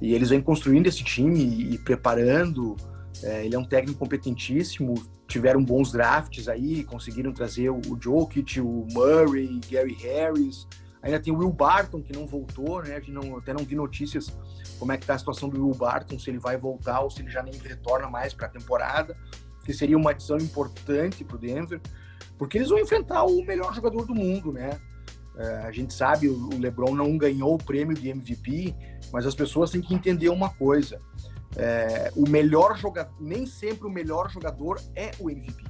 e 0.03 0.13
eles 0.15 0.29
vêm 0.29 0.43
construindo 0.43 0.87
esse 0.87 1.03
time 1.03 1.39
e, 1.43 1.75
e 1.75 1.79
preparando 1.79 2.77
é, 3.23 3.47
ele 3.47 3.55
é 3.55 3.59
um 3.59 3.65
técnico 3.65 3.99
competentíssimo, 3.99 4.95
tiveram 5.29 5.63
bons 5.63 5.93
drafts 5.93 6.49
aí, 6.49 6.83
conseguiram 6.83 7.33
trazer 7.33 7.69
o, 7.69 7.77
o 7.77 7.99
Jokic, 8.01 8.61
o 8.61 8.87
Murray, 8.91 9.61
Gary 9.71 9.93
Harris. 9.93 10.67
Ainda 11.03 11.21
tem 11.21 11.33
o 11.33 11.39
Will 11.39 11.53
Barton, 11.53 12.03
que 12.03 12.13
não 12.13 12.27
voltou, 12.27 12.83
né? 12.83 12.97
A 12.97 12.99
gente 12.99 13.13
não, 13.13 13.37
até 13.37 13.53
não 13.53 13.63
vi 13.63 13.77
notícias 13.77 14.35
como 14.79 14.91
é 14.91 14.97
que 14.97 15.07
tá 15.07 15.15
a 15.15 15.19
situação 15.19 15.49
do 15.49 15.63
Will 15.63 15.77
Barton, 15.77 16.19
se 16.19 16.31
ele 16.31 16.39
vai 16.39 16.57
voltar 16.57 17.01
ou 17.01 17.11
se 17.11 17.21
ele 17.21 17.31
já 17.31 17.43
nem 17.43 17.55
retorna 17.55 18.09
mais 18.09 18.33
para 18.33 18.47
a 18.47 18.51
temporada, 18.51 19.17
que 19.65 19.73
seria 19.73 19.97
uma 19.97 20.11
adição 20.11 20.39
importante 20.39 21.23
para 21.23 21.37
o 21.37 21.39
Denver, 21.39 21.81
porque 22.39 22.59
eles 22.59 22.71
vão 22.71 22.79
enfrentar 22.79 23.25
o 23.25 23.45
melhor 23.45 23.75
jogador 23.75 24.07
do 24.07 24.15
mundo, 24.15 24.51
né? 24.51 24.81
É, 25.37 25.59
a 25.59 25.71
gente 25.71 25.93
sabe, 25.95 26.29
o 26.29 26.59
LeBron 26.59 26.95
não 26.95 27.17
ganhou 27.17 27.55
o 27.55 27.59
prêmio 27.59 27.95
de 27.95 28.09
MVP, 28.09 28.75
mas 29.13 29.27
as 29.27 29.35
pessoas 29.35 29.71
têm 29.71 29.81
que 29.81 29.95
entender 29.95 30.31
uma 30.31 30.51
coisa 30.51 31.01
é, 31.59 32.13
o 32.15 32.29
melhor 32.29 32.79
jogador, 32.79 33.13
nem 33.21 33.45
sempre 33.45 33.87
o 33.87 33.91
melhor 33.91 34.31
jogador 34.31 34.81
é 34.95 35.11
o 35.19 35.29
MVP. 35.29 35.65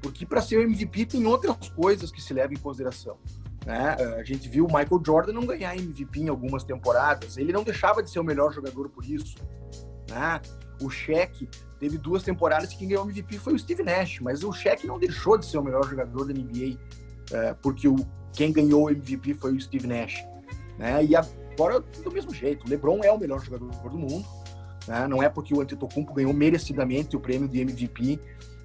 Porque 0.00 0.24
para 0.24 0.40
ser 0.40 0.56
o 0.58 0.62
MVP 0.62 1.06
tem 1.06 1.26
outras 1.26 1.68
coisas 1.70 2.10
que 2.10 2.20
se 2.20 2.32
levam 2.32 2.54
em 2.54 2.58
consideração. 2.58 3.18
Né? 3.66 3.96
É, 3.98 4.04
a 4.20 4.24
gente 4.24 4.48
viu 4.48 4.64
o 4.64 4.68
Michael 4.68 5.02
Jordan 5.04 5.32
não 5.32 5.46
ganhar 5.46 5.76
MVP 5.76 6.20
em 6.20 6.28
algumas 6.28 6.64
temporadas. 6.64 7.36
Ele 7.36 7.52
não 7.52 7.62
deixava 7.62 8.02
de 8.02 8.10
ser 8.10 8.18
o 8.18 8.24
melhor 8.24 8.52
jogador 8.52 8.88
por 8.88 9.04
isso. 9.04 9.36
Né? 10.08 10.40
O 10.82 10.88
Shaq 10.90 11.48
teve 11.78 11.98
duas 11.98 12.22
temporadas 12.22 12.70
que 12.70 12.78
quem 12.78 12.88
ganhou 12.88 13.04
o 13.04 13.10
MVP 13.10 13.38
foi 13.38 13.54
o 13.54 13.58
Steve 13.58 13.82
Nash, 13.82 14.20
mas 14.20 14.42
o 14.42 14.52
Shaq 14.52 14.86
não 14.86 14.98
deixou 14.98 15.38
de 15.38 15.46
ser 15.46 15.58
o 15.58 15.62
melhor 15.62 15.88
jogador 15.88 16.26
da 16.26 16.32
NBA 16.32 16.78
é, 17.32 17.54
porque 17.54 17.88
o, 17.88 17.96
quem 18.32 18.52
ganhou 18.52 18.84
o 18.84 18.90
MVP 18.90 19.34
foi 19.34 19.54
o 19.54 19.60
Steve 19.60 19.86
Nash. 19.86 20.24
Né? 20.78 21.04
E 21.04 21.14
agora, 21.14 21.80
do 21.80 22.10
mesmo 22.10 22.34
jeito, 22.34 22.66
o 22.66 22.70
LeBron 22.70 23.00
é 23.02 23.12
o 23.12 23.18
melhor 23.18 23.42
jogador 23.42 23.68
do 23.68 23.98
mundo 23.98 24.43
né? 24.86 25.06
Não 25.06 25.22
é 25.22 25.28
porque 25.28 25.54
o 25.54 25.60
Antetokounmpo 25.60 26.14
ganhou 26.14 26.32
merecidamente 26.32 27.16
o 27.16 27.20
prêmio 27.20 27.48
de 27.48 27.60
MVP 27.60 28.20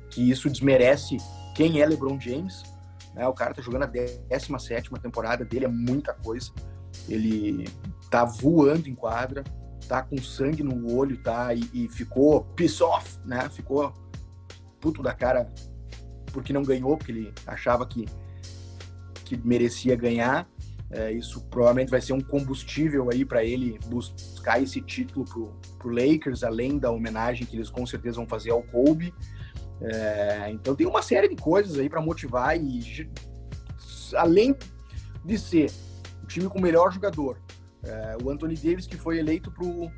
que 0.09 0.29
isso 0.29 0.49
desmerece 0.49 1.17
quem 1.55 1.81
é 1.81 1.85
LeBron 1.85 2.19
James. 2.19 2.63
Né? 3.13 3.27
O 3.27 3.33
cara 3.33 3.53
tá 3.53 3.61
jogando 3.61 3.83
a 3.83 3.85
17 3.85 4.89
temporada 5.01 5.45
dele, 5.45 5.65
é 5.65 5.69
muita 5.69 6.13
coisa. 6.13 6.51
Ele 7.07 7.67
tá 8.09 8.25
voando 8.25 8.89
em 8.89 8.95
quadra, 8.95 9.43
tá 9.87 10.01
com 10.01 10.17
sangue 10.17 10.63
no 10.63 10.95
olho, 10.95 11.21
tá? 11.21 11.53
E, 11.53 11.69
e 11.73 11.89
ficou 11.89 12.43
piss 12.55 12.81
off, 12.81 13.19
né? 13.25 13.47
Ficou 13.49 13.93
puto 14.79 15.01
da 15.01 15.13
cara 15.13 15.51
porque 16.31 16.53
não 16.53 16.63
ganhou, 16.63 16.97
porque 16.97 17.11
ele 17.11 17.33
achava 17.45 17.85
que, 17.85 18.05
que 19.25 19.37
merecia 19.37 19.95
ganhar. 19.95 20.47
É, 20.91 21.11
isso 21.11 21.41
provavelmente 21.51 21.91
vai 21.91 22.01
ser 22.01 22.13
um 22.13 22.21
combustível 22.21 23.09
aí 23.11 23.23
para 23.23 23.43
ele 23.43 23.77
buscar 23.85 24.61
esse 24.61 24.81
título 24.81 25.23
pro, 25.23 25.53
pro 25.77 25.89
Lakers, 25.89 26.43
além 26.43 26.79
da 26.79 26.89
homenagem 26.89 27.45
que 27.45 27.55
eles 27.55 27.69
com 27.69 27.85
certeza 27.85 28.15
vão 28.15 28.27
fazer 28.27 28.49
ao 28.49 28.63
Kobe. 28.63 29.13
É, 29.81 30.49
então 30.51 30.75
tem 30.75 30.87
uma 30.87 31.01
série 31.01 31.29
de 31.29 31.35
coisas 31.35 31.77
aí 31.77 31.87
para 31.87 32.01
motivar 32.01 32.57
e 32.57 33.07
além 34.15 34.55
de 35.23 35.37
ser 35.37 35.71
o 36.23 36.27
time 36.27 36.47
com 36.49 36.57
o 36.57 36.61
melhor 36.61 36.91
jogador, 36.91 37.39
é, 37.83 38.17
o 38.23 38.29
Anthony 38.29 38.55
Davis 38.55 38.87
que 38.87 38.97
foi 38.97 39.19
eleito 39.19 39.51
pro 39.51 39.91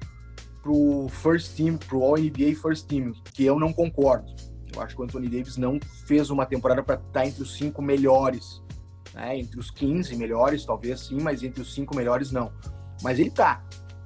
pro 0.61 1.07
first 1.09 1.55
team, 1.55 1.75
pro 1.75 2.03
All 2.03 2.17
NBA 2.17 2.55
first 2.61 2.85
team, 2.87 3.13
que 3.33 3.43
eu 3.43 3.59
não 3.59 3.73
concordo. 3.73 4.31
Eu 4.71 4.79
acho 4.79 4.95
que 4.95 5.01
o 5.01 5.03
Anthony 5.03 5.27
Davis 5.27 5.57
não 5.57 5.79
fez 6.05 6.29
uma 6.29 6.45
temporada 6.45 6.83
para 6.83 6.95
estar 6.95 7.11
tá 7.11 7.25
entre 7.25 7.41
os 7.41 7.57
cinco 7.57 7.81
melhores 7.81 8.61
né? 9.13 9.39
Entre 9.39 9.59
os 9.59 9.69
15 9.71 10.15
melhores, 10.15 10.65
talvez 10.65 11.01
sim, 11.01 11.19
mas 11.19 11.43
entre 11.43 11.61
os 11.61 11.73
cinco 11.73 11.95
melhores 11.95 12.31
não. 12.31 12.51
Mas 13.01 13.19
ele 13.19 13.31
tá, 13.31 13.63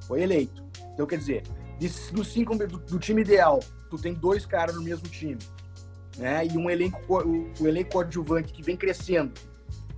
foi 0.08 0.22
eleito. 0.22 0.64
Então, 0.94 1.06
quer 1.06 1.18
dizer, 1.18 1.44
dos 2.12 2.28
cinco 2.28 2.58
do, 2.58 2.78
do, 2.78 3.00
time 3.00 3.22
ideal, 3.22 3.60
tu 3.90 3.98
tem 3.98 4.14
dois 4.14 4.46
caras 4.46 4.76
no 4.76 4.82
mesmo 4.82 5.08
time, 5.08 5.40
né? 6.18 6.46
E 6.46 6.58
um 6.58 6.70
elenco, 6.70 7.00
o, 7.10 7.52
o 7.62 7.68
elenco 7.68 7.92
coadjuvante 7.92 8.54
que 8.54 8.64
vem 8.64 8.78
crescendo, 8.78 9.34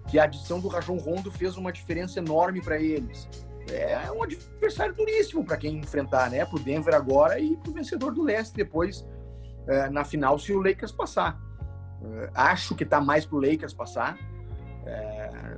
que 0.08 0.18
a 0.18 0.24
adição 0.24 0.60
do 0.60 0.68
Rajon 0.68 0.98
Rondo 0.98 1.32
fez 1.32 1.56
uma 1.58 1.72
diferença 1.72 2.20
enorme 2.20 2.62
para 2.62 2.82
eles. 2.82 3.28
É 3.70 4.10
um 4.12 4.24
adversário 4.24 4.96
duríssimo 4.96 5.44
para 5.44 5.58
quem 5.58 5.78
enfrentar, 5.78 6.32
né? 6.32 6.46
Pro 6.46 6.58
Denver 6.58 6.96
agora 6.96 7.40
e 7.40 7.58
pro 7.58 7.74
vencedor 7.74 8.14
do 8.14 8.24
leste 8.24 8.56
depois 8.56 9.06
é, 9.68 9.90
na 9.90 10.06
final 10.06 10.40
se 10.40 10.54
o 10.54 10.62
Lakers 10.62 10.92
passar. 10.92 11.40
É, 12.02 12.30
acho 12.34 12.74
que 12.76 12.86
tá 12.86 13.02
mais 13.02 13.26
pro 13.26 13.40
Lakers 13.40 13.74
passar, 13.74 14.18
é... 14.88 15.58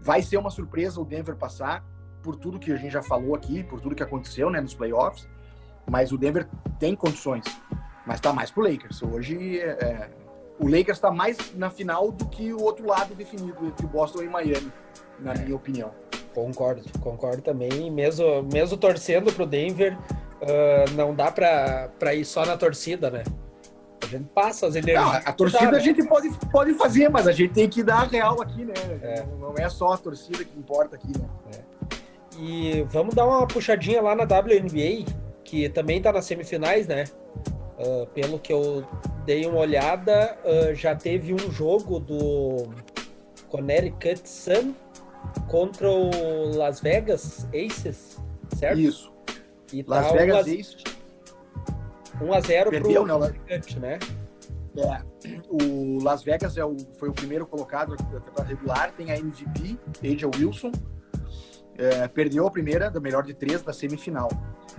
Vai 0.00 0.22
ser 0.22 0.36
uma 0.36 0.50
surpresa 0.50 1.00
o 1.00 1.04
Denver 1.04 1.36
passar, 1.36 1.84
por 2.22 2.36
tudo 2.36 2.58
que 2.58 2.72
a 2.72 2.76
gente 2.76 2.92
já 2.92 3.02
falou 3.02 3.34
aqui, 3.34 3.62
por 3.62 3.80
tudo 3.80 3.94
que 3.94 4.02
aconteceu 4.02 4.50
né, 4.50 4.60
nos 4.60 4.74
playoffs, 4.74 5.28
mas 5.88 6.12
o 6.12 6.18
Denver 6.18 6.48
tem 6.78 6.94
condições, 6.94 7.44
mas 8.06 8.16
está 8.16 8.32
mais 8.32 8.50
pro 8.50 8.62
Lakers. 8.62 9.02
Hoje, 9.02 9.60
é... 9.60 10.10
o 10.58 10.66
Lakers 10.66 10.98
está 10.98 11.10
mais 11.10 11.54
na 11.54 11.70
final 11.70 12.10
do 12.10 12.26
que 12.26 12.52
o 12.52 12.62
outro 12.62 12.86
lado 12.86 13.14
definido, 13.14 13.66
entre 13.66 13.86
Boston 13.86 14.22
e 14.22 14.28
Miami, 14.28 14.72
na 15.18 15.34
minha 15.34 15.54
opinião. 15.54 15.92
Concordo, 16.34 16.82
concordo 17.00 17.42
também. 17.42 17.90
Mesmo, 17.90 18.42
mesmo 18.44 18.76
torcendo 18.76 19.32
pro 19.32 19.44
Denver, 19.44 19.98
uh, 19.98 20.94
não 20.94 21.14
dá 21.14 21.32
para 21.32 22.14
ir 22.14 22.24
só 22.24 22.44
na 22.46 22.56
torcida, 22.56 23.10
né? 23.10 23.24
A 24.08 24.10
gente 24.10 24.28
passa 24.34 24.66
as 24.66 24.74
energias. 24.74 25.04
Não, 25.04 25.12
a 25.12 25.32
torcida 25.32 25.76
a 25.76 25.80
gente 25.80 26.02
pode, 26.04 26.30
pode 26.50 26.74
fazer, 26.74 27.10
mas 27.10 27.26
a 27.26 27.32
gente 27.32 27.52
tem 27.52 27.68
que 27.68 27.82
dar 27.82 28.02
a 28.02 28.04
real 28.04 28.40
aqui, 28.40 28.64
né? 28.64 28.72
É. 29.02 29.26
Não 29.38 29.54
é 29.56 29.68
só 29.68 29.92
a 29.92 29.98
torcida 29.98 30.42
que 30.42 30.58
importa 30.58 30.96
aqui, 30.96 31.08
né? 31.08 31.28
É. 31.54 31.60
E 32.40 32.86
vamos 32.88 33.14
dar 33.14 33.26
uma 33.26 33.46
puxadinha 33.46 34.00
lá 34.00 34.14
na 34.14 34.22
WNBA, 34.22 35.04
que 35.44 35.68
também 35.68 36.00
tá 36.00 36.10
nas 36.10 36.24
semifinais, 36.24 36.86
né? 36.86 37.04
Uh, 37.78 38.06
pelo 38.08 38.38
que 38.38 38.52
eu 38.52 38.84
dei 39.26 39.44
uma 39.44 39.58
olhada, 39.58 40.36
uh, 40.42 40.74
já 40.74 40.96
teve 40.96 41.34
um 41.34 41.52
jogo 41.52 42.00
do, 42.00 42.70
Connecticut 43.48 44.28
Sun 44.28 44.74
contra 45.48 45.88
o 45.88 46.56
Las 46.56 46.80
Vegas 46.80 47.46
Aces, 47.48 48.18
certo? 48.56 48.78
Isso. 48.78 49.12
E 49.72 49.82
Las 49.86 50.06
tá 50.06 50.12
Vegas 50.12 50.46
1 50.46 50.50
a, 50.50 50.54
Aces 50.54 50.97
1 52.20 52.32
a 52.32 52.40
0 52.40 52.70
Perdeu, 52.70 53.04
pro 53.04 53.18
né? 53.18 53.32
Connecticut, 53.46 53.80
né? 53.80 53.98
É, 54.76 55.02
o 55.48 56.02
Las 56.02 56.22
Vegas 56.22 56.56
é 56.56 56.64
o, 56.64 56.76
foi 56.98 57.08
o 57.08 57.12
primeiro 57.12 57.46
colocado 57.46 57.96
da 57.96 58.20
temporada 58.20 58.44
regular, 58.44 58.92
tem 58.92 59.10
a 59.10 59.16
MVP, 59.16 59.78
Aja 60.04 60.28
Wilson. 60.36 60.70
É, 61.76 62.08
perdeu 62.08 62.46
a 62.46 62.50
primeira, 62.50 62.90
da 62.90 63.00
melhor 63.00 63.22
de 63.22 63.34
três, 63.34 63.62
da 63.62 63.72
semifinal. 63.72 64.28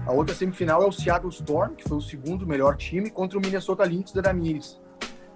A 0.05 0.11
outra 0.11 0.35
semifinal 0.35 0.83
é 0.83 0.85
o 0.85 0.91
Seattle 0.91 1.31
Storm, 1.31 1.75
que 1.75 1.87
foi 1.87 1.97
o 1.97 2.01
segundo 2.01 2.45
melhor 2.45 2.75
time, 2.75 3.09
contra 3.09 3.37
o 3.37 3.41
Minnesota 3.41 3.83
Lynx 3.85 4.11
da 4.11 4.21
Ramirez. 4.21 4.79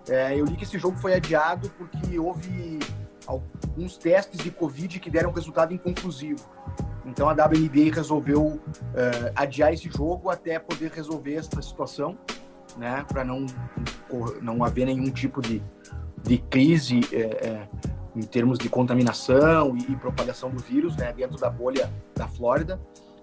É, 0.09 0.37
eu 0.37 0.45
li 0.45 0.55
que 0.55 0.65
esse 0.65 0.77
jogo 0.77 0.97
foi 0.97 1.13
adiado 1.13 1.69
porque 1.77 2.19
houve 2.19 2.79
alguns 3.25 3.97
testes 3.97 4.39
de 4.39 4.51
Covid 4.51 4.99
que 4.99 5.09
deram 5.09 5.31
resultado 5.31 5.73
inconclusivo. 5.73 6.45
Então 7.05 7.29
a 7.29 7.33
WNBA 7.33 7.93
resolveu 7.93 8.59
é, 8.95 9.31
adiar 9.35 9.73
esse 9.73 9.89
jogo 9.89 10.29
até 10.29 10.57
poder 10.59 10.91
resolver 10.91 11.35
essa 11.35 11.61
situação 11.61 12.17
né, 12.77 13.05
para 13.07 13.23
não 13.23 13.45
não 14.41 14.63
haver 14.63 14.85
nenhum 14.85 15.09
tipo 15.09 15.41
de, 15.41 15.61
de 16.21 16.37
crise 16.37 17.01
é, 17.11 17.17
é, 17.17 17.67
em 18.15 18.21
termos 18.21 18.59
de 18.59 18.69
contaminação 18.69 19.75
e, 19.75 19.95
propagação 19.95 20.49
do 20.49 20.61
vírus, 20.61 20.95
né, 20.95 21.11
dentro 21.13 21.37
da 21.37 21.49
bolha 21.49 21.91
da 22.15 22.27
Flórida, 22.27 22.79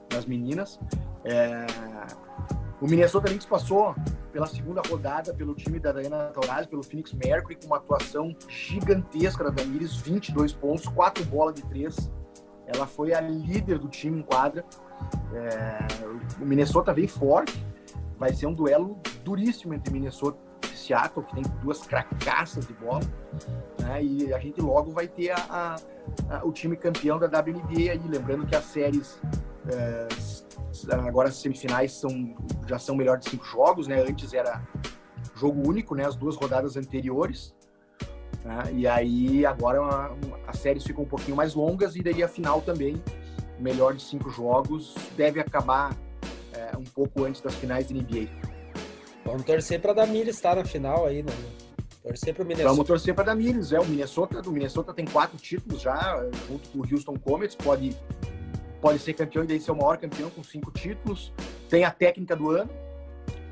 das 0.09 0.27
meninas. 0.27 0.81
É, 1.25 1.67
o 2.81 2.87
Minnesota 2.87 3.29
Lynx 3.29 3.45
passou 3.45 3.95
pela 4.33 4.47
segunda 4.47 4.81
rodada 4.89 5.35
pelo 5.35 5.55
time 5.55 5.79
da 5.79 5.93
Diana 5.93 6.31
Taurasi, 6.33 6.69
pelo 6.69 6.83
Phoenix 6.83 7.13
Mercury, 7.13 7.57
com 7.57 7.67
uma 7.67 7.77
atuação 7.77 8.35
gigantesca 8.49 9.45
da 9.45 9.51
Damires, 9.51 9.97
22 9.97 10.53
pontos, 10.53 10.89
4 10.89 11.25
bolas 11.27 11.55
de 11.55 11.63
3. 11.63 12.11
Ela 12.75 12.87
foi 12.87 13.13
a 13.13 13.21
líder 13.21 13.79
do 13.79 13.89
time 13.89 14.21
em 14.21 14.23
quadra. 14.23 14.65
É, 15.35 15.79
o 16.41 16.47
Minnesota 16.47 16.93
vem 16.93 17.09
forte, 17.09 17.65
vai 18.19 18.33
ser 18.33 18.47
um 18.47 18.55
duelo 18.55 18.99
duríssimo 19.25 19.75
entre 19.75 19.93
Minnesota 19.93 20.39
e 20.65 20.77
Seattle, 20.77 21.25
que 21.25 21.35
tem 21.35 21.45
duas 21.63 21.83
cracaças 21.87 22.67
de 22.67 22.75
bola, 22.75 23.01
né? 23.79 24.03
E 24.03 24.33
a 24.33 24.39
gente 24.39 24.61
logo 24.61 24.91
vai 24.91 25.09
ter 25.09 25.31
a, 25.31 25.37
a, 26.29 26.37
a, 26.37 26.45
o 26.45 26.53
time 26.53 26.77
campeão 26.77 27.19
da 27.19 27.27
WNBA 27.27 27.93
aí, 27.93 28.03
lembrando 28.07 28.47
que 28.47 28.55
as 28.55 28.65
séries 28.65 29.21
é, 29.69 30.09
agora 31.07 31.29
as 31.29 31.37
semifinais 31.37 31.93
são 31.93 32.35
já 32.67 32.79
são 32.79 32.95
melhor 32.95 33.19
de 33.19 33.29
cinco 33.29 33.45
jogos, 33.45 33.87
né? 33.87 34.01
Antes 34.01 34.33
era 34.33 34.63
jogo 35.35 35.67
único, 35.67 35.95
né? 35.95 36.07
As 36.07 36.17
duas 36.17 36.37
rodadas 36.37 36.77
anteriores. 36.77 37.55
Né? 38.45 38.63
E 38.75 38.87
aí 38.87 39.45
agora 39.45 39.81
as 40.47 40.59
séries 40.59 40.85
ficam 40.85 41.05
um 41.05 41.09
pouquinho 41.09 41.37
mais 41.37 41.55
longas 41.55 41.97
e 41.97 42.03
daí 42.03 42.23
a 42.23 42.29
final 42.29 42.61
também 42.63 43.03
melhor 43.59 43.95
de 43.95 44.03
cinco 44.03 44.31
jogos 44.31 44.95
deve 45.17 45.39
acabar 45.41 45.95
é, 46.55 46.77
um 46.77 46.85
pouco 46.85 47.25
antes 47.25 47.41
das 47.41 47.55
finais 47.55 47.89
de 47.89 47.95
NBA. 47.95 48.29
Vamos 49.25 49.45
torcer 49.45 49.81
para 49.81 49.93
Damir 49.93 50.29
estar 50.29 50.57
na 50.57 50.65
final 50.65 51.07
aí, 51.07 51.23
né? 51.23 51.33
Torcer 52.03 52.35
para 52.35 52.43
o 52.43 52.47
Minnesota. 52.47 52.73
Vamos 52.73 52.87
torcer 52.87 53.15
para 53.15 53.25
Damires, 53.25 53.73
é 53.73 53.79
o 53.79 53.85
Minnesota. 53.85 54.41
O 54.49 54.53
Minnesota 54.53 54.95
tem 54.95 55.05
quatro 55.05 55.37
títulos 55.37 55.83
já, 55.83 56.17
junto 56.49 56.71
com 56.71 56.79
o 56.79 56.83
Houston 56.91 57.17
Comets, 57.19 57.55
pode 57.55 57.95
pode 58.81 58.99
ser 58.99 59.13
campeão 59.13 59.45
e 59.45 59.47
daí 59.47 59.61
ser 59.61 59.73
o 59.73 59.77
maior 59.77 59.99
campeão 59.99 60.31
com 60.31 60.43
cinco 60.43 60.71
títulos. 60.71 61.33
Tem 61.69 61.85
a 61.85 61.91
técnica 61.91 62.35
do 62.35 62.51
ano. 62.51 62.71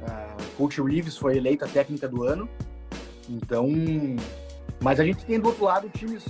Uh, 0.01 0.57
Coach 0.57 0.81
Reeves 0.81 1.18
foi 1.18 1.37
eleita 1.37 1.66
a 1.66 1.68
técnica 1.68 2.09
do 2.09 2.24
ano. 2.24 2.48
Então, 3.29 3.68
mas 4.80 5.00
a 5.00 5.04
gente 5.04 5.24
tem 5.24 5.38
do 5.40 5.48
outro 5.48 5.64
lado 5.64 5.88
times 5.88 6.24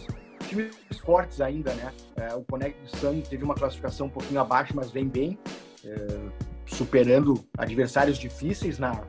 times 0.48 0.74
fortes 1.04 1.40
ainda, 1.40 1.74
né? 1.74 1.92
Uh, 2.16 2.38
o 2.38 2.44
Connect 2.44 2.78
Sun 2.98 3.20
teve 3.20 3.44
uma 3.44 3.54
classificação 3.54 4.06
um 4.06 4.10
pouquinho 4.10 4.40
abaixo, 4.40 4.72
mas 4.74 4.90
vem 4.90 5.06
bem. 5.06 5.38
Uh, 5.84 6.30
superando 6.66 7.44
adversários 7.56 8.18
difíceis 8.18 8.78
na, 8.78 9.02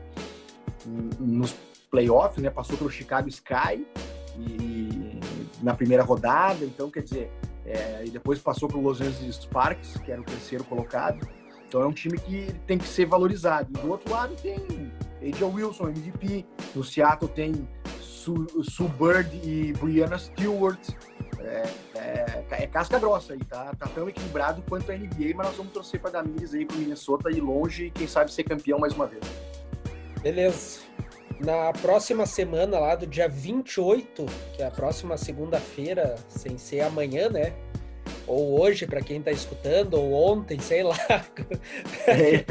nos 1.18 1.54
playoffs, 1.90 2.42
né? 2.42 2.50
Passou 2.50 2.76
pelo 2.76 2.90
Chicago 2.90 3.28
Sky 3.28 3.86
e, 4.38 5.20
na 5.62 5.74
primeira 5.74 6.02
rodada, 6.02 6.64
então 6.64 6.90
quer 6.90 7.02
dizer, 7.02 7.30
é, 7.66 8.04
e 8.06 8.10
depois 8.10 8.38
passou 8.38 8.68
pelo 8.68 8.82
Los 8.82 9.00
Angeles 9.00 9.36
Sparks, 9.36 9.98
que 9.98 10.10
era 10.10 10.20
o 10.20 10.24
terceiro 10.24 10.64
colocado. 10.64 11.28
Então 11.68 11.82
é 11.82 11.86
um 11.86 11.92
time 11.92 12.18
que 12.18 12.52
tem 12.66 12.78
que 12.78 12.86
ser 12.86 13.06
valorizado. 13.06 13.70
E 13.70 13.80
do 13.80 13.90
outro 13.90 14.10
lado 14.10 14.34
tem 14.36 14.56
AJ 15.22 15.42
Wilson, 15.42 15.90
MVP. 15.90 16.46
No 16.74 16.82
Seattle 16.82 17.30
tem 17.30 17.68
Sue, 18.30 18.64
Sue 18.64 18.88
Bird 18.88 19.40
e 19.42 19.72
Brianna 19.74 20.18
Stewart. 20.18 20.78
É, 21.40 21.70
é, 21.96 22.44
é, 22.50 22.66
casca 22.66 22.98
grossa 22.98 23.32
aí, 23.32 23.40
tá, 23.40 23.72
tá 23.78 23.86
tão 23.88 24.08
equilibrado 24.08 24.62
quanto 24.68 24.92
a 24.92 24.96
NBA, 24.96 25.34
mas 25.34 25.48
nós 25.48 25.56
vamos 25.56 25.72
torcer 25.72 26.00
para 26.00 26.10
Damires 26.10 26.54
aí 26.54 26.66
pro 26.66 26.76
Minnesota 26.76 27.30
ir 27.30 27.40
longe 27.40 27.86
e 27.86 27.90
quem 27.90 28.06
sabe 28.06 28.32
ser 28.32 28.44
campeão 28.44 28.78
mais 28.78 28.92
uma 28.92 29.06
vez. 29.06 29.22
Beleza. 30.22 30.80
Na 31.40 31.72
próxima 31.72 32.26
semana, 32.26 32.78
lá 32.78 32.94
do 32.94 33.06
dia 33.06 33.26
28, 33.26 34.26
que 34.54 34.62
é 34.62 34.66
a 34.66 34.70
próxima 34.70 35.16
segunda-feira, 35.16 36.16
sem 36.28 36.58
ser 36.58 36.82
amanhã, 36.82 37.30
né? 37.30 37.54
Ou 38.26 38.60
hoje, 38.60 38.86
para 38.86 39.00
quem 39.00 39.18
está 39.18 39.30
escutando, 39.30 39.94
ou 39.94 40.12
ontem, 40.12 40.58
sei 40.60 40.82
lá. 40.82 40.96
É. 42.06 42.44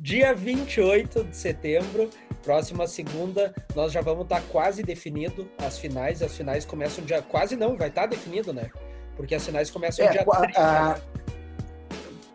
dia 0.00 0.34
28 0.34 1.24
de 1.24 1.36
setembro, 1.36 2.10
próxima 2.46 2.86
segunda, 2.86 3.52
nós 3.74 3.90
já 3.90 4.00
vamos 4.00 4.22
estar 4.22 4.40
tá 4.40 4.46
quase 4.52 4.84
definido 4.84 5.50
as 5.58 5.80
finais. 5.80 6.22
As 6.22 6.36
finais 6.36 6.64
começam 6.64 7.04
dia. 7.04 7.20
Quase 7.20 7.56
não, 7.56 7.76
vai 7.76 7.88
estar 7.88 8.02
tá 8.02 8.06
definido, 8.06 8.52
né? 8.52 8.70
Porque 9.16 9.34
as 9.34 9.44
finais 9.44 9.68
começam 9.68 10.06
é, 10.06 10.10
dia 10.10 10.24
30. 10.24 10.60
A... 10.60 10.94
Né? 10.94 11.00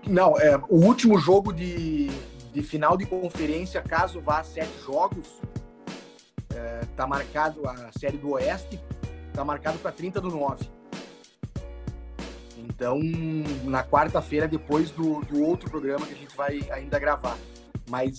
Não, 0.06 0.38
é, 0.38 0.58
o 0.68 0.86
último 0.86 1.18
jogo 1.18 1.54
de, 1.54 2.10
de 2.52 2.62
final 2.62 2.98
de 2.98 3.06
conferência, 3.06 3.82
caso 3.82 4.20
vá 4.20 4.42
a 4.42 4.44
sete 4.44 4.74
jogos, 4.86 5.40
é, 6.54 6.82
tá 6.98 7.08
marcado 7.08 7.66
a 7.66 7.90
série 7.98 8.18
do 8.18 8.32
Oeste, 8.32 8.78
tá 9.34 9.46
marcado 9.46 9.80
para 9.80 9.94
30 9.94 10.20
do 10.20 10.30
9. 10.30 10.70
Então, 12.58 13.00
na 13.64 13.82
quarta-feira, 13.82 14.46
depois 14.48 14.92
do, 14.92 15.22
do 15.22 15.42
outro 15.42 15.70
programa 15.70 16.06
que 16.06 16.14
a 16.14 16.18
gente 16.18 16.36
vai 16.36 16.60
ainda 16.72 17.00
gravar. 17.00 17.38
Mas, 17.90 18.18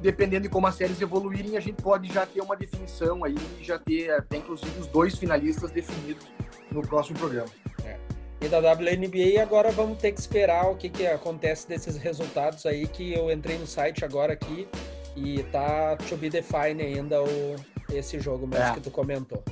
dependendo 0.00 0.42
de 0.42 0.48
como 0.48 0.66
as 0.66 0.74
séries 0.74 1.00
evoluírem, 1.00 1.56
a 1.56 1.60
gente 1.60 1.82
pode 1.82 2.12
já 2.12 2.24
ter 2.24 2.40
uma 2.40 2.56
definição 2.56 3.24
aí, 3.24 3.36
já 3.62 3.78
ter 3.78 4.10
até 4.10 4.36
inclusive 4.36 4.78
os 4.78 4.86
dois 4.86 5.16
finalistas 5.16 5.70
definidos 5.70 6.26
no 6.70 6.82
próximo 6.82 7.18
programa. 7.18 7.48
É. 7.84 7.96
E 8.40 8.48
da 8.48 8.58
WNBA 8.58 9.42
agora 9.42 9.70
vamos 9.70 9.98
ter 9.98 10.12
que 10.12 10.20
esperar 10.20 10.70
o 10.70 10.76
que, 10.76 10.88
que 10.88 11.06
acontece 11.06 11.68
desses 11.68 11.96
resultados 11.96 12.64
aí, 12.66 12.86
que 12.86 13.12
eu 13.12 13.30
entrei 13.30 13.58
no 13.58 13.66
site 13.66 14.04
agora 14.04 14.32
aqui 14.32 14.68
e 15.16 15.42
tá 15.44 15.96
to 15.96 16.16
be 16.16 16.30
defined 16.30 16.80
ainda 16.80 17.20
o, 17.20 17.56
esse 17.92 18.20
jogo 18.20 18.46
mesmo 18.46 18.64
é. 18.64 18.74
que 18.74 18.80
tu 18.80 18.90
comentou. 18.90 19.42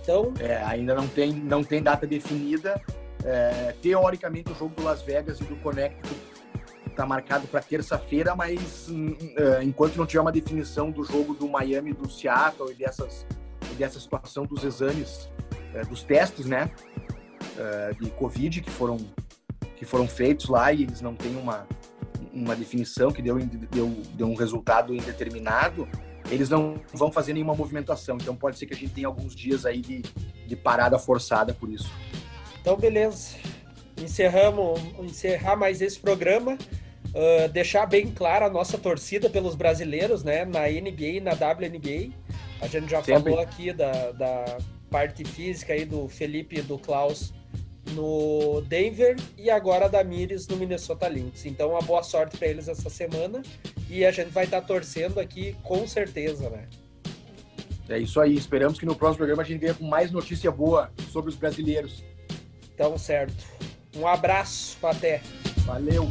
Então... 0.00 0.32
É, 0.40 0.56
ainda 0.64 0.94
não 0.94 1.06
tem, 1.06 1.32
não 1.32 1.62
tem 1.62 1.82
data 1.82 2.06
definida, 2.06 2.80
é, 3.24 3.74
teoricamente, 3.82 4.50
o 4.50 4.54
jogo 4.54 4.74
do 4.74 4.82
Las 4.82 5.02
Vegas 5.02 5.38
e 5.40 5.44
do 5.44 5.54
Connecticut 5.56 6.31
está 6.92 7.04
marcado 7.04 7.46
para 7.48 7.60
terça-feira, 7.60 8.34
mas 8.34 8.88
é, 9.36 9.64
enquanto 9.64 9.96
não 9.96 10.06
tiver 10.06 10.20
uma 10.20 10.32
definição 10.32 10.90
do 10.90 11.04
jogo 11.04 11.34
do 11.34 11.48
Miami 11.48 11.92
do 11.92 12.08
Seattle 12.08 12.70
e, 12.70 12.74
dessas, 12.74 13.26
e 13.70 13.74
dessa 13.74 13.98
situação 13.98 14.46
dos 14.46 14.62
exames, 14.64 15.28
é, 15.74 15.82
dos 15.82 16.02
testes, 16.02 16.46
né, 16.46 16.70
é, 17.58 17.94
de 18.00 18.10
Covid 18.10 18.60
que 18.60 18.70
foram, 18.70 18.96
que 19.76 19.84
foram 19.84 20.06
feitos 20.06 20.48
lá 20.48 20.72
e 20.72 20.84
eles 20.84 21.00
não 21.00 21.14
têm 21.14 21.36
uma, 21.36 21.66
uma 22.32 22.54
definição 22.54 23.10
que 23.10 23.20
deu, 23.20 23.38
deu, 23.38 23.88
deu 24.14 24.26
um 24.26 24.34
resultado 24.34 24.94
indeterminado, 24.94 25.88
eles 26.30 26.48
não 26.48 26.80
vão 26.94 27.10
fazer 27.12 27.32
nenhuma 27.34 27.54
movimentação. 27.54 28.16
Então 28.20 28.34
pode 28.34 28.58
ser 28.58 28.66
que 28.66 28.74
a 28.74 28.76
gente 28.76 28.94
tenha 28.94 29.06
alguns 29.06 29.34
dias 29.34 29.66
aí 29.66 29.80
de, 29.80 30.02
de 30.46 30.56
parada 30.56 30.98
forçada 30.98 31.52
por 31.52 31.70
isso. 31.70 31.90
Então, 32.60 32.76
beleza. 32.76 33.36
Encerramos, 33.98 34.80
encerrar 35.00 35.56
mais 35.56 35.82
esse 35.82 35.98
programa. 35.98 36.56
Uh, 37.14 37.48
deixar 37.48 37.84
bem 37.86 38.10
clara 38.10 38.46
a 38.46 38.50
nossa 38.50 38.78
torcida 38.78 39.28
pelos 39.28 39.54
brasileiros, 39.54 40.24
né? 40.24 40.44
Na 40.44 40.60
NBA 40.60 41.04
e 41.04 41.20
na 41.20 41.32
WNBA. 41.32 42.12
A 42.60 42.66
gente 42.66 42.90
já 42.90 43.02
Sempre. 43.02 43.24
falou 43.24 43.40
aqui 43.40 43.72
da, 43.72 44.12
da 44.12 44.58
parte 44.90 45.24
física 45.24 45.72
aí 45.72 45.84
do 45.84 46.08
Felipe 46.08 46.58
e 46.58 46.62
do 46.62 46.78
Klaus 46.78 47.32
no 47.90 48.62
Denver 48.62 49.16
e 49.36 49.50
agora 49.50 49.88
da 49.88 50.02
Mires 50.02 50.46
no 50.46 50.56
Minnesota 50.56 51.08
Lynx. 51.08 51.44
Então, 51.44 51.70
uma 51.70 51.82
boa 51.82 52.02
sorte 52.02 52.36
para 52.36 52.48
eles 52.48 52.68
essa 52.68 52.88
semana 52.88 53.42
e 53.90 54.04
a 54.04 54.10
gente 54.10 54.30
vai 54.30 54.44
estar 54.44 54.60
tá 54.60 54.66
torcendo 54.66 55.20
aqui 55.20 55.56
com 55.62 55.86
certeza, 55.86 56.48
né? 56.48 56.68
É 57.88 57.98
isso 57.98 58.20
aí. 58.20 58.34
Esperamos 58.34 58.78
que 58.78 58.86
no 58.86 58.94
próximo 58.94 59.18
programa 59.18 59.42
a 59.42 59.44
gente 59.44 59.60
venha 59.60 59.74
com 59.74 59.84
mais 59.84 60.10
notícia 60.10 60.50
boa 60.50 60.90
sobre 61.10 61.30
os 61.30 61.36
brasileiros. 61.36 62.02
Então, 62.74 62.96
certo. 62.96 63.44
Um 63.96 64.06
abraço, 64.06 64.78
até. 64.86 65.20
Valeu. 65.66 66.10